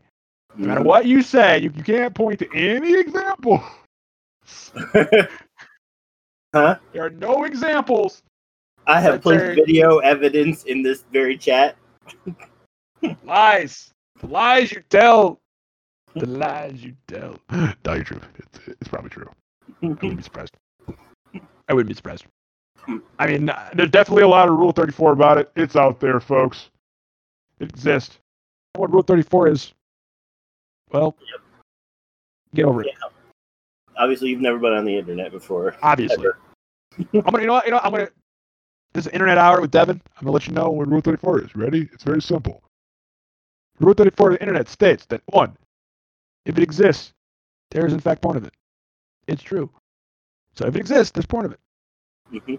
[0.56, 3.64] No matter what you say, you, you can't point to any example.
[6.54, 6.78] huh?
[6.94, 8.24] There are no examples.
[8.88, 11.76] I have placed video evidence in this very chat.
[13.24, 13.92] lies.
[14.22, 15.40] The lies you tell.
[16.16, 17.38] The lies you tell.
[17.86, 18.22] No, you're true.
[18.38, 19.30] It's, it's probably true.
[19.84, 20.56] I wouldn't be surprised.
[21.68, 22.26] I wouldn't be surprised.
[23.20, 25.52] I mean, there's definitely a lot of Rule 34 about it.
[25.56, 26.70] It's out there, folks.
[27.60, 28.20] It exists.
[28.76, 29.74] What Rule 34 is,
[30.92, 31.42] well, yep.
[32.54, 32.88] get over it.
[32.88, 33.10] Yeah.
[33.98, 35.76] Obviously, you've never been on the internet before.
[35.82, 36.28] Obviously.
[37.14, 38.10] I'm gonna, you know, what, you know, I'm gonna.
[38.94, 40.02] This is Internet Hour with Devin.
[40.18, 41.56] I'm gonna let you know what Rule 34 is.
[41.56, 41.90] Ready?
[41.92, 42.64] It's very simple.
[43.80, 45.56] Rule 34 of the internet states that one,
[46.46, 47.14] if it exists,
[47.72, 48.54] there is in fact porn of it.
[49.28, 49.70] It's true.
[50.56, 51.60] So if it exists, there's porn of it.
[52.34, 52.56] Mm-hmm.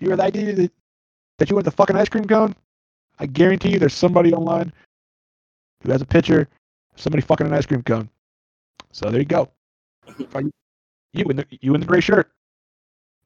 [0.00, 0.72] You hear the idea that,
[1.38, 2.54] that you want the fucking ice cream cone?
[3.18, 4.72] I guarantee you there's somebody online
[5.82, 8.08] who has a picture of somebody fucking an ice cream cone.
[8.92, 9.50] So there you go.
[11.12, 12.30] you, in the you in the gray shirt.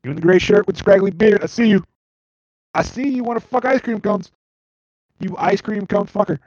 [0.03, 1.43] You in the gray shirt with scraggly beard.
[1.43, 1.85] I see you.
[2.75, 4.33] I see you want to fuck ice cream cones.
[5.20, 6.41] You ice cream cone fucker.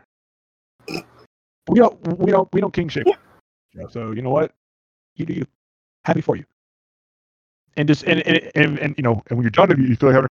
[1.69, 3.05] We don't we don't we don't king shame.
[3.89, 4.51] So you know what?
[5.15, 5.45] You do you.
[6.03, 6.45] Happy for you.
[7.77, 10.09] And just and and, and, and you know, and when you're done, if you feel
[10.09, 10.27] like having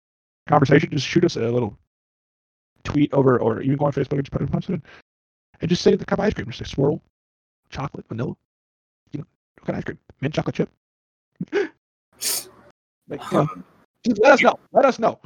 [0.47, 1.77] a conversation, just shoot us a little
[2.85, 4.83] tweet over or even go on Facebook and just put it on
[5.61, 6.47] and just say the cup of ice cream.
[6.47, 7.03] Just say swirl,
[7.71, 8.35] chocolate, vanilla.
[9.13, 9.27] You know,
[9.59, 9.99] what kind of ice cream?
[10.21, 10.71] Mint chocolate chip.
[13.09, 13.49] like, you know,
[14.05, 14.59] just let us know.
[14.73, 15.19] Let us know.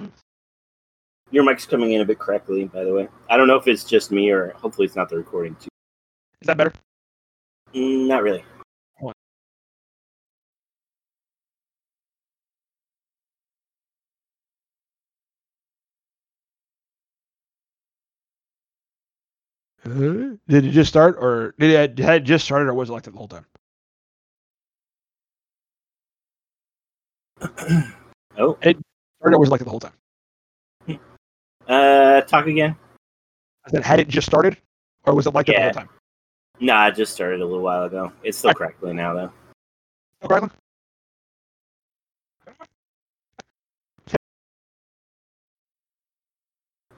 [1.30, 3.08] Your mic's coming in a bit correctly, by the way.
[3.28, 5.68] I don't know if it's just me or hopefully it's not the recording too.
[6.40, 6.72] Is that better?
[7.74, 8.44] Mm, not really.
[19.84, 23.02] Did it just start, or did it had it just started, or was it like
[23.02, 23.44] that the whole time?
[28.38, 28.78] oh, it
[29.18, 29.92] started, or was it like that the whole time?
[31.68, 32.76] Uh, talk again.
[33.66, 34.56] I said, had it just started,
[35.04, 35.66] or was it like yeah.
[35.66, 35.96] that the whole time?
[36.60, 38.12] Nah, it just started a little while ago.
[38.22, 39.32] It's still crackling now, though.
[40.18, 40.50] Still crackling.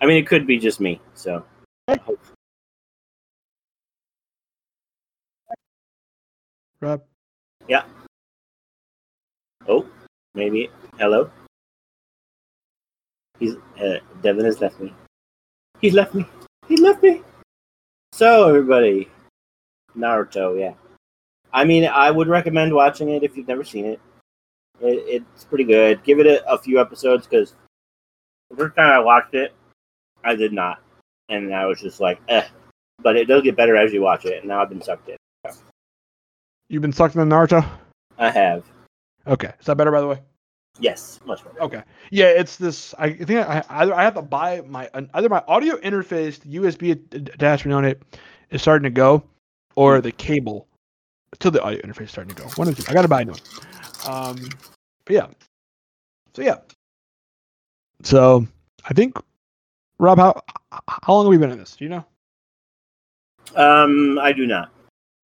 [0.01, 1.01] I mean, it could be just me.
[1.15, 1.45] So.
[6.81, 7.03] Rob.
[7.69, 7.85] Yeah.
[9.67, 9.87] Oh,
[10.35, 10.71] maybe.
[10.99, 11.31] Hello.
[13.39, 14.93] He's uh, Devin has left me.
[15.81, 16.27] He's left me.
[16.69, 17.23] He left me.
[18.13, 19.09] So everybody,
[19.97, 20.75] Naruto, yeah.
[21.53, 24.01] I mean, I would recommend watching it if you've never seen it.
[24.81, 26.03] it it's pretty good.
[26.03, 27.55] Give it a, a few episodes because
[28.51, 29.55] the first time I watched it,
[30.25, 30.83] I did not,
[31.29, 32.47] and I was just like, eh.
[33.03, 35.16] But it does get better as you watch it, and now I've been sucked in.
[36.69, 37.67] You've been sucked in the Naruto.
[38.19, 38.65] I have.
[39.27, 40.21] Okay, is that better by the way?
[40.79, 41.63] Yes, much better.
[41.63, 41.83] Okay.
[42.11, 42.95] Yeah, it's this.
[42.99, 46.93] I think I either I have to buy my either my audio interface, the USB
[47.35, 48.03] attachment on it
[48.51, 49.23] is starting to go,
[49.75, 50.69] or the cable
[51.39, 52.49] to the audio interface is starting to go.
[52.57, 52.85] One of two.
[52.89, 53.41] I got to buy a new one.
[54.07, 54.49] Um,
[55.05, 55.27] but yeah.
[56.35, 56.59] So yeah.
[58.03, 58.47] So
[58.85, 59.17] I think
[59.99, 61.77] Rob, how how long have we been in this?
[61.77, 62.05] Do you know?
[63.55, 64.71] Um, I do not.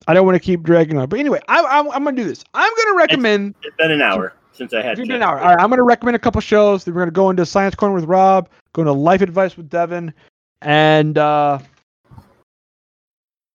[0.06, 2.44] I don't want to keep dragging on, but anyway, I, I, I'm gonna do this.
[2.54, 3.54] I'm gonna recommend.
[3.62, 4.98] It's been an hour since I had.
[4.98, 5.38] It's been an hour.
[5.38, 6.86] All right, I'm gonna recommend a couple shows.
[6.86, 10.12] We're gonna go into Science Corner with Rob, go into Life Advice with Devin,
[10.60, 11.58] and uh,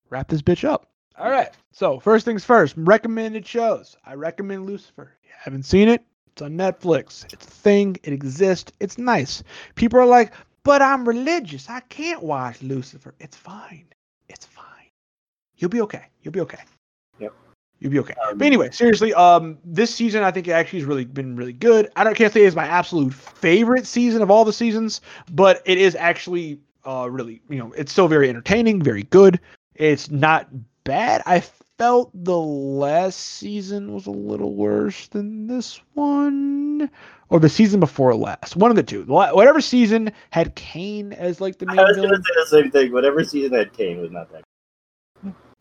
[0.10, 0.90] wrap this bitch up.
[1.18, 1.50] All right.
[1.72, 3.96] So first things first, recommended shows.
[4.06, 5.12] I recommend Lucifer.
[5.24, 6.04] You haven't seen it?
[6.32, 7.32] It's on Netflix.
[7.34, 7.98] It's a thing.
[8.04, 8.72] It exists.
[8.80, 9.44] It's nice.
[9.76, 10.34] People are like,
[10.64, 11.70] but I'm religious.
[11.70, 13.16] I can't watch Lucifer.
[13.20, 13.86] It's fine.
[14.30, 14.66] It's fine.
[15.58, 16.06] You'll be okay.
[16.22, 16.60] You'll be okay.
[17.20, 17.34] Yep.
[17.80, 18.14] You'll be okay.
[18.28, 21.54] Um, but anyway, seriously, um, this season I think it actually has really been really
[21.54, 21.90] good.
[21.96, 25.02] I don't can't say it's my absolute favorite season of all the seasons,
[25.32, 29.40] but it is actually uh really, you know, it's still very entertaining, very good.
[29.76, 30.50] It's not
[30.84, 31.22] bad.
[31.26, 31.44] I
[31.78, 36.90] felt the last season was a little worse than this one,
[37.30, 38.56] or the season before last.
[38.56, 39.04] One of the two.
[39.04, 41.80] Whatever season had Cain as like the main.
[41.80, 42.92] I was going to say the same thing.
[42.92, 44.44] Whatever season had Cain was not that.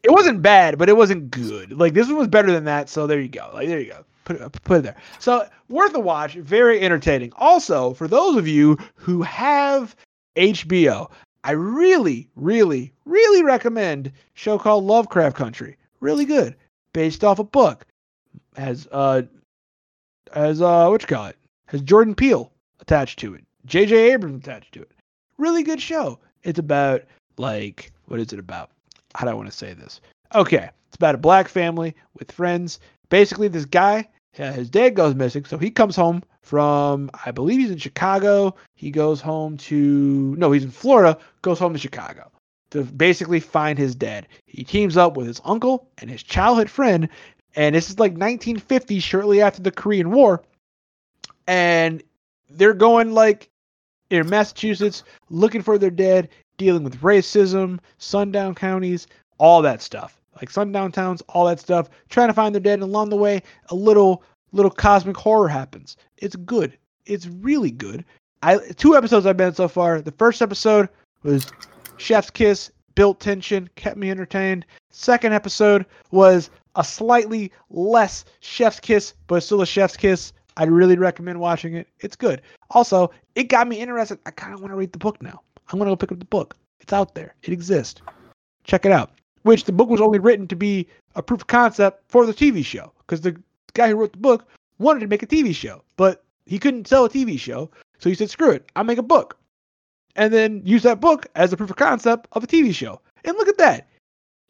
[0.06, 1.72] It wasn't bad, but it wasn't good.
[1.72, 2.88] Like this one was better than that.
[2.88, 3.50] So there you go.
[3.52, 4.04] Like there you go.
[4.24, 4.96] Put it, put it there.
[5.18, 6.34] So worth a watch.
[6.34, 7.32] Very entertaining.
[7.38, 9.96] Also, for those of you who have
[10.36, 11.10] HBO,
[11.42, 15.76] I really, really, really recommend show called Lovecraft Country.
[15.98, 16.54] Really good,
[16.92, 17.84] based off a book.
[18.56, 19.22] Has uh,
[20.32, 21.36] has uh, what you call it?
[21.66, 23.42] Has Jordan Peele attached to it?
[23.64, 24.12] J.J.
[24.12, 24.92] Abrams attached to it.
[25.36, 26.20] Really good show.
[26.44, 27.02] It's about
[27.38, 28.70] like what is it about?
[29.16, 30.00] How do I want to say this?
[30.34, 32.80] Okay, it's about a black family with friends.
[33.08, 34.08] Basically, this guy,
[34.38, 38.54] uh, his dad goes missing, so he comes home from I believe he's in Chicago.
[38.74, 42.30] He goes home to no, he's in Florida, goes home to Chicago
[42.70, 44.28] to basically find his dad.
[44.46, 47.08] He teams up with his uncle and his childhood friend,
[47.54, 50.42] and this is like 1950, shortly after the Korean War.
[51.46, 52.02] And
[52.50, 53.48] they're going like
[54.10, 59.06] in Massachusetts looking for their dad, dealing with racism, sundown counties,
[59.38, 60.20] all that stuff.
[60.36, 63.42] Like sundown towns, all that stuff, trying to find their dead, and along the way,
[63.70, 65.96] a little little cosmic horror happens.
[66.18, 66.76] It's good.
[67.06, 68.04] It's really good.
[68.42, 70.00] I two episodes I've been so far.
[70.00, 70.88] The first episode
[71.22, 71.50] was
[71.96, 74.66] Chef's Kiss, built tension, kept me entertained.
[74.90, 80.32] Second episode was a slightly less Chef's Kiss, but still a Chef's Kiss.
[80.58, 81.88] I'd really recommend watching it.
[82.00, 82.42] It's good.
[82.70, 84.18] Also, it got me interested.
[84.26, 85.42] I kind of want to read the book now.
[85.68, 86.56] I'm going to go pick up the book.
[86.80, 87.34] It's out there.
[87.42, 88.00] It exists.
[88.64, 89.12] Check it out.
[89.42, 92.64] Which the book was only written to be a proof of concept for the TV
[92.64, 93.40] show because the
[93.74, 94.48] guy who wrote the book
[94.78, 97.70] wanted to make a TV show, but he couldn't sell a TV show.
[97.98, 99.38] So he said, screw it, I'll make a book.
[100.16, 103.00] And then use that book as a proof of concept of a TV show.
[103.24, 103.88] And look at that.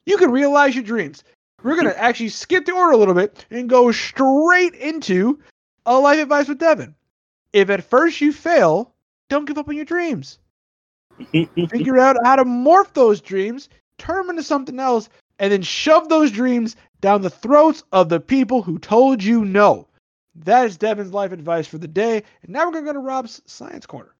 [0.04, 1.24] You can realize your dreams.
[1.62, 5.40] We're going to actually skip the order a little bit and go straight into
[5.84, 6.94] a life advice with Devin.
[7.52, 8.94] If at first you fail,
[9.28, 10.38] don't give up on your dreams.
[11.32, 15.08] Figure out how to morph those dreams, turn them into something else,
[15.38, 19.88] and then shove those dreams down the throats of the people who told you no.
[20.44, 22.22] That is Devin's life advice for the day.
[22.42, 24.14] And now we're going to go to Rob's science corner.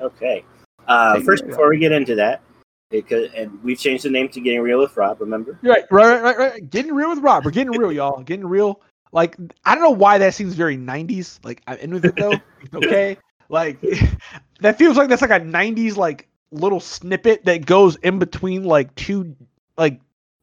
[0.00, 0.44] Okay.
[0.86, 2.40] Uh, first, before we get into that,
[2.90, 5.20] because and we've changed the name to Getting Real with Rob.
[5.20, 5.58] Remember?
[5.62, 6.70] Right, right, right, right.
[6.70, 7.44] Getting real with Rob.
[7.44, 8.22] We're getting real, y'all.
[8.22, 8.80] Getting real.
[9.12, 11.44] Like I don't know why that seems very '90s.
[11.44, 12.34] Like I'm in with it though.
[12.74, 13.18] okay.
[13.48, 13.80] Like
[14.60, 18.94] that feels like that's like a '90s like little snippet that goes in between like
[18.94, 19.34] two
[19.76, 20.00] like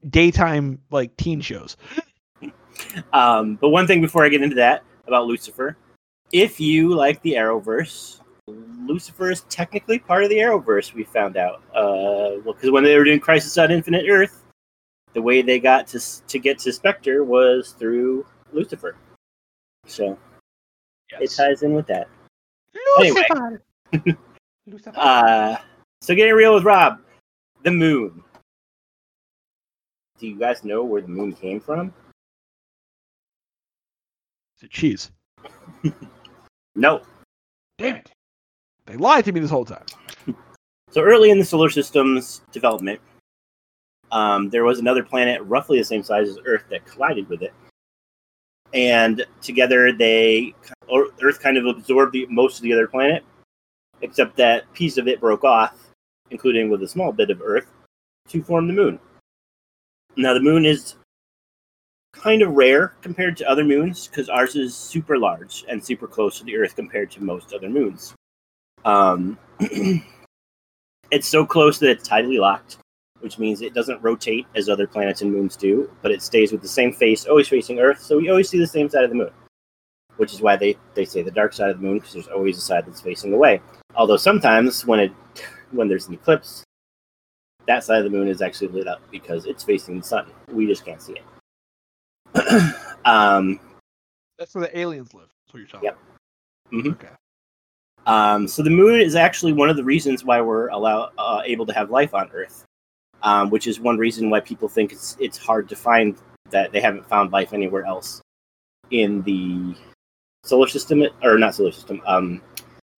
[0.09, 1.77] daytime like teen shows.
[3.13, 5.77] Um, but one thing before I get into that about Lucifer,
[6.31, 10.93] if you like the Arrowverse, Lucifer is technically part of the Arrowverse.
[10.93, 14.43] We found out, uh, well, because when they were doing Crisis on Infinite Earth,
[15.13, 18.95] the way they got to to get to Spectre was through Lucifer.
[19.87, 20.17] So
[21.11, 21.21] yes.
[21.21, 22.07] it ties in with that.
[22.99, 23.61] Lucifer.
[23.93, 24.17] Anyway,
[24.67, 24.93] Lucifer.
[24.95, 25.57] Uh,
[26.05, 26.99] so getting real with Rob,
[27.63, 28.23] the moon.
[30.19, 31.91] Do you guys know where the moon came from?
[34.55, 35.09] Is it cheese?
[36.75, 37.01] no.
[37.79, 38.11] Damn it.
[38.85, 39.85] They lied to me this whole time.
[40.91, 43.01] so early in the solar system's development,
[44.11, 47.53] um, there was another planet roughly the same size as Earth that collided with it,
[48.75, 50.53] and together they
[51.23, 53.23] Earth kind of absorbed the, most of the other planet,
[54.01, 55.84] except that piece of it broke off,
[56.32, 57.67] including with a small bit of Earth,
[58.30, 58.99] to form the Moon.
[60.17, 60.95] Now the Moon is
[62.13, 66.39] kind of rare compared to other moons because ours is super large and super close
[66.39, 68.15] to the Earth compared to most other moons.
[68.86, 69.38] Um,
[71.11, 72.78] it's so close that it's tidally locked,
[73.19, 76.61] which means it doesn't rotate as other planets and moons do, but it stays with
[76.61, 78.01] the same face, always facing Earth.
[78.01, 79.32] So we always see the same side of the moon,
[80.17, 82.57] which is why they, they say the dark side of the moon because there's always
[82.57, 83.61] a side that's facing away.
[83.95, 85.11] Although sometimes when it
[85.76, 86.63] when there's an eclipse,
[87.67, 90.28] that side of the moon is actually lit up because it's facing the sun.
[90.51, 92.76] We just can't see it.
[93.05, 93.59] um,
[94.38, 95.30] That's where the aliens live.
[95.45, 95.97] That's what you're talking Yep.
[96.71, 96.91] Mhm.
[96.93, 97.09] Okay.
[98.05, 101.65] Um, so the moon is actually one of the reasons why we're allow, uh, able
[101.65, 102.65] to have life on Earth,
[103.23, 106.17] um, which is one reason why people think it's it's hard to find
[106.51, 108.21] that they haven't found life anywhere else
[108.91, 109.76] in the
[110.43, 112.41] solar system or not solar system, um,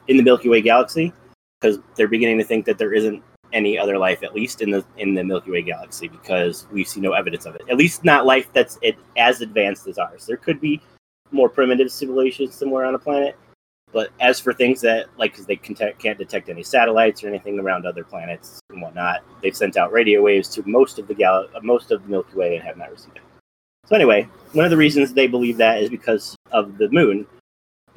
[0.09, 1.13] in the Milky Way galaxy,
[1.59, 4.85] because they're beginning to think that there isn't any other life, at least in the
[4.97, 7.61] in the Milky Way galaxy, because we see no evidence of it.
[7.69, 10.25] At least not life that's it, as advanced as ours.
[10.25, 10.81] There could be
[11.31, 13.37] more primitive civilizations somewhere on a planet,
[13.91, 17.27] but as for things that, like, because they can te- can't detect any satellites or
[17.27, 21.13] anything around other planets and whatnot, they've sent out radio waves to most of the
[21.13, 23.23] gal- most of the Milky Way and have not received it.
[23.85, 27.25] So anyway, one of the reasons they believe that is because of the moon,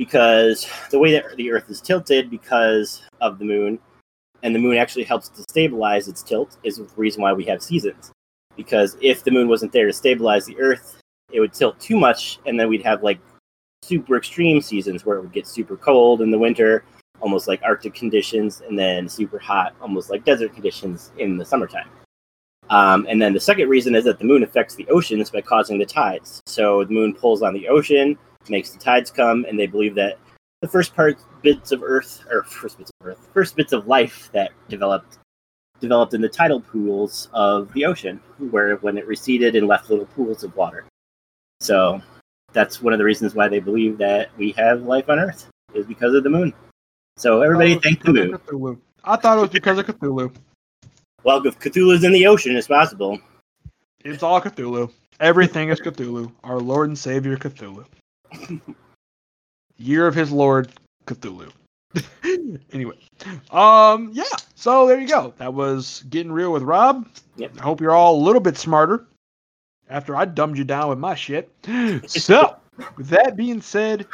[0.01, 3.78] because the way that the Earth is tilted because of the moon,
[4.42, 7.62] and the moon actually helps to stabilize its tilt, is the reason why we have
[7.62, 8.11] seasons.
[8.57, 10.98] Because if the moon wasn't there to stabilize the Earth,
[11.30, 13.20] it would tilt too much, and then we'd have like
[13.82, 16.82] super extreme seasons where it would get super cold in the winter,
[17.20, 21.90] almost like Arctic conditions, and then super hot, almost like desert conditions in the summertime.
[22.70, 25.78] Um, and then the second reason is that the moon affects the oceans by causing
[25.78, 26.40] the tides.
[26.46, 28.16] So the moon pulls on the ocean,
[28.49, 30.18] makes the tides come, and they believe that
[30.62, 34.30] the first part bits of Earth, or first bits of Earth, first bits of life
[34.32, 35.18] that developed
[35.80, 38.20] developed in the tidal pools of the ocean,
[38.51, 40.84] where when it receded and left little pools of water.
[41.61, 42.03] So
[42.53, 45.86] that's one of the reasons why they believe that we have life on Earth is
[45.86, 46.53] because of the moon.
[47.16, 48.32] So everybody Oh, thank the moon.
[48.32, 48.78] Cthulhu.
[49.05, 50.34] I thought it was because of Cthulhu.
[51.24, 53.18] Well, if Cthulhu's in the ocean, it's possible.
[54.05, 54.91] It's all Cthulhu.
[55.20, 56.32] Everything is Cthulhu.
[56.45, 57.84] Our Lord and Savior Cthulhu.
[59.76, 60.70] Year of his Lord
[61.07, 61.51] Cthulhu.
[62.72, 62.97] anyway,
[63.51, 64.24] um, yeah.
[64.55, 65.35] So there you go.
[65.39, 67.09] That was getting real with Rob.
[67.37, 67.53] Yep.
[67.59, 69.07] I hope you're all a little bit smarter
[69.89, 71.51] after I dumbed you down with my shit.
[72.07, 72.57] So,
[72.97, 74.07] with that being said,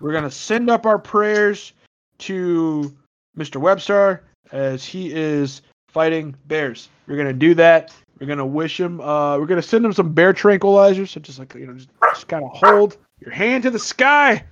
[0.00, 1.72] we're gonna send up our prayers
[2.18, 2.94] to
[3.38, 3.60] Mr.
[3.60, 6.88] Webster as he is fighting bears.
[7.06, 7.94] We're gonna do that.
[8.18, 9.00] We're gonna wish him.
[9.00, 11.08] Uh, we're gonna send him some bear tranquilizers.
[11.08, 14.44] So just like you know, just, just kind of hold your hand to the sky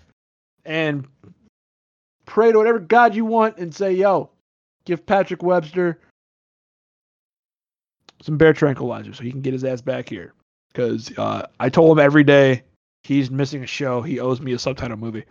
[0.64, 1.06] and
[2.26, 4.30] pray to whatever God you want and say, "Yo,
[4.84, 5.98] give Patrick Webster
[8.22, 10.34] some bear tranquilizer so he can get his ass back here."
[10.72, 12.62] Because uh, I told him every day
[13.02, 14.02] he's missing a show.
[14.02, 15.24] He owes me a subtitle movie.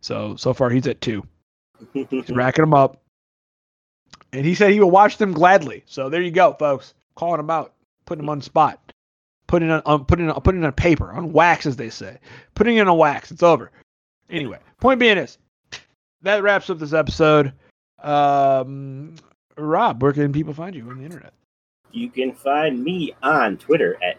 [0.00, 1.26] So so far he's at two.
[1.92, 3.00] He's racking them up.
[4.32, 5.84] And he said he will watch them gladly.
[5.86, 6.94] So there you go, folks.
[7.14, 7.72] Calling him out,
[8.04, 8.92] putting him on the spot,
[9.54, 12.18] putting it on, putting it, putting it on paper, on wax, as they say,
[12.54, 13.30] putting it on wax.
[13.30, 13.70] It's over.
[14.28, 15.38] Anyway, point being is
[16.22, 17.52] that wraps up this episode.
[18.02, 19.14] Um,
[19.56, 21.32] Rob, where can people find you on the internet?
[21.94, 24.16] you can find me on Twitter at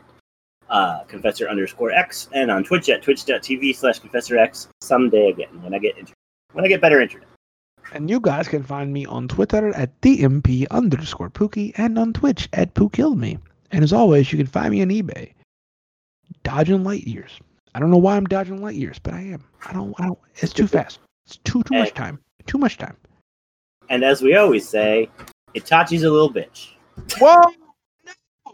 [0.70, 5.74] uh, confessor underscore x and on Twitch at twitch.tv slash confessor x someday again when
[5.74, 6.14] I get inter-
[6.54, 7.28] when I get better internet.
[7.94, 12.50] And you guys can find me on Twitter at DMP underscore Pookie and on Twitch
[12.54, 13.40] at PooKillMe.
[13.72, 15.34] And as always, you can find me on eBay.
[16.44, 17.40] Dodging light years.
[17.74, 19.44] I don't know why I'm dodging light years, but I am.
[19.66, 21.00] I don't I don't it's too fast.
[21.26, 22.20] It's too too much time.
[22.46, 22.96] Too much time.
[23.90, 25.10] And as we always say,
[25.56, 26.70] Itachi's a little bitch.
[27.20, 27.52] Whoa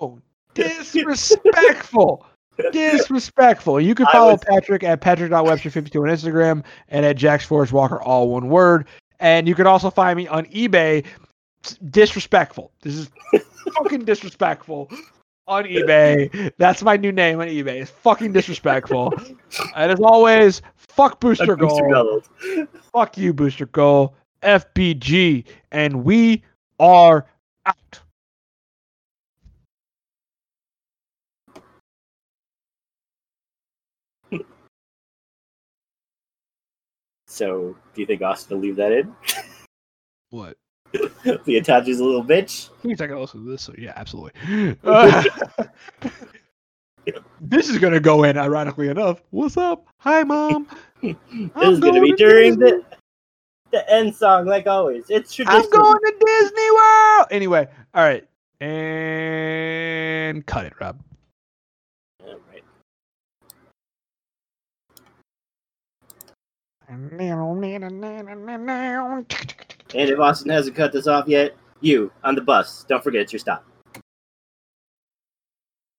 [0.01, 0.19] no
[0.53, 2.25] disrespectful.
[2.71, 3.79] Disrespectful.
[3.79, 8.29] You can follow was- Patrick at Patrick.Webster52 on Instagram and at Jax Forest Walker, all
[8.29, 8.88] one word.
[9.19, 11.05] And you can also find me on eBay.
[11.89, 12.71] Disrespectful.
[12.81, 13.09] This is
[13.75, 14.89] fucking disrespectful
[15.47, 16.51] on eBay.
[16.57, 17.81] That's my new name on eBay.
[17.81, 19.13] It's fucking disrespectful.
[19.75, 22.27] and as always, fuck Booster Booster Gold.
[22.43, 22.67] Gold.
[22.93, 24.13] Fuck you, Booster Gold.
[24.41, 25.45] FBG.
[25.71, 26.43] And we
[26.79, 27.25] are
[27.65, 27.99] out.
[37.27, 39.15] So, do you think Austin will leave that in?
[40.31, 40.57] What?
[41.23, 42.69] the Itachi's a little bitch.
[42.84, 44.34] He's not gonna listen to this, so yeah, absolutely.
[44.84, 45.23] Uh,
[47.41, 49.22] this is gonna go in, ironically enough.
[49.30, 49.88] What's up?
[49.99, 50.68] Hi, mom.
[51.01, 51.15] This
[51.55, 52.72] I'm is gonna be to during Disney.
[52.72, 52.84] the
[53.72, 55.05] the end song, like always.
[55.09, 55.57] It's tradition.
[55.57, 57.27] I'm going to Disney World.
[57.31, 58.27] Anyway, all right,
[58.59, 61.01] and cut it, Rob.
[62.23, 62.63] All right.
[69.95, 73.39] And if Austin hasn't cut this off yet, you on the bus, don't forget your
[73.39, 73.65] stop.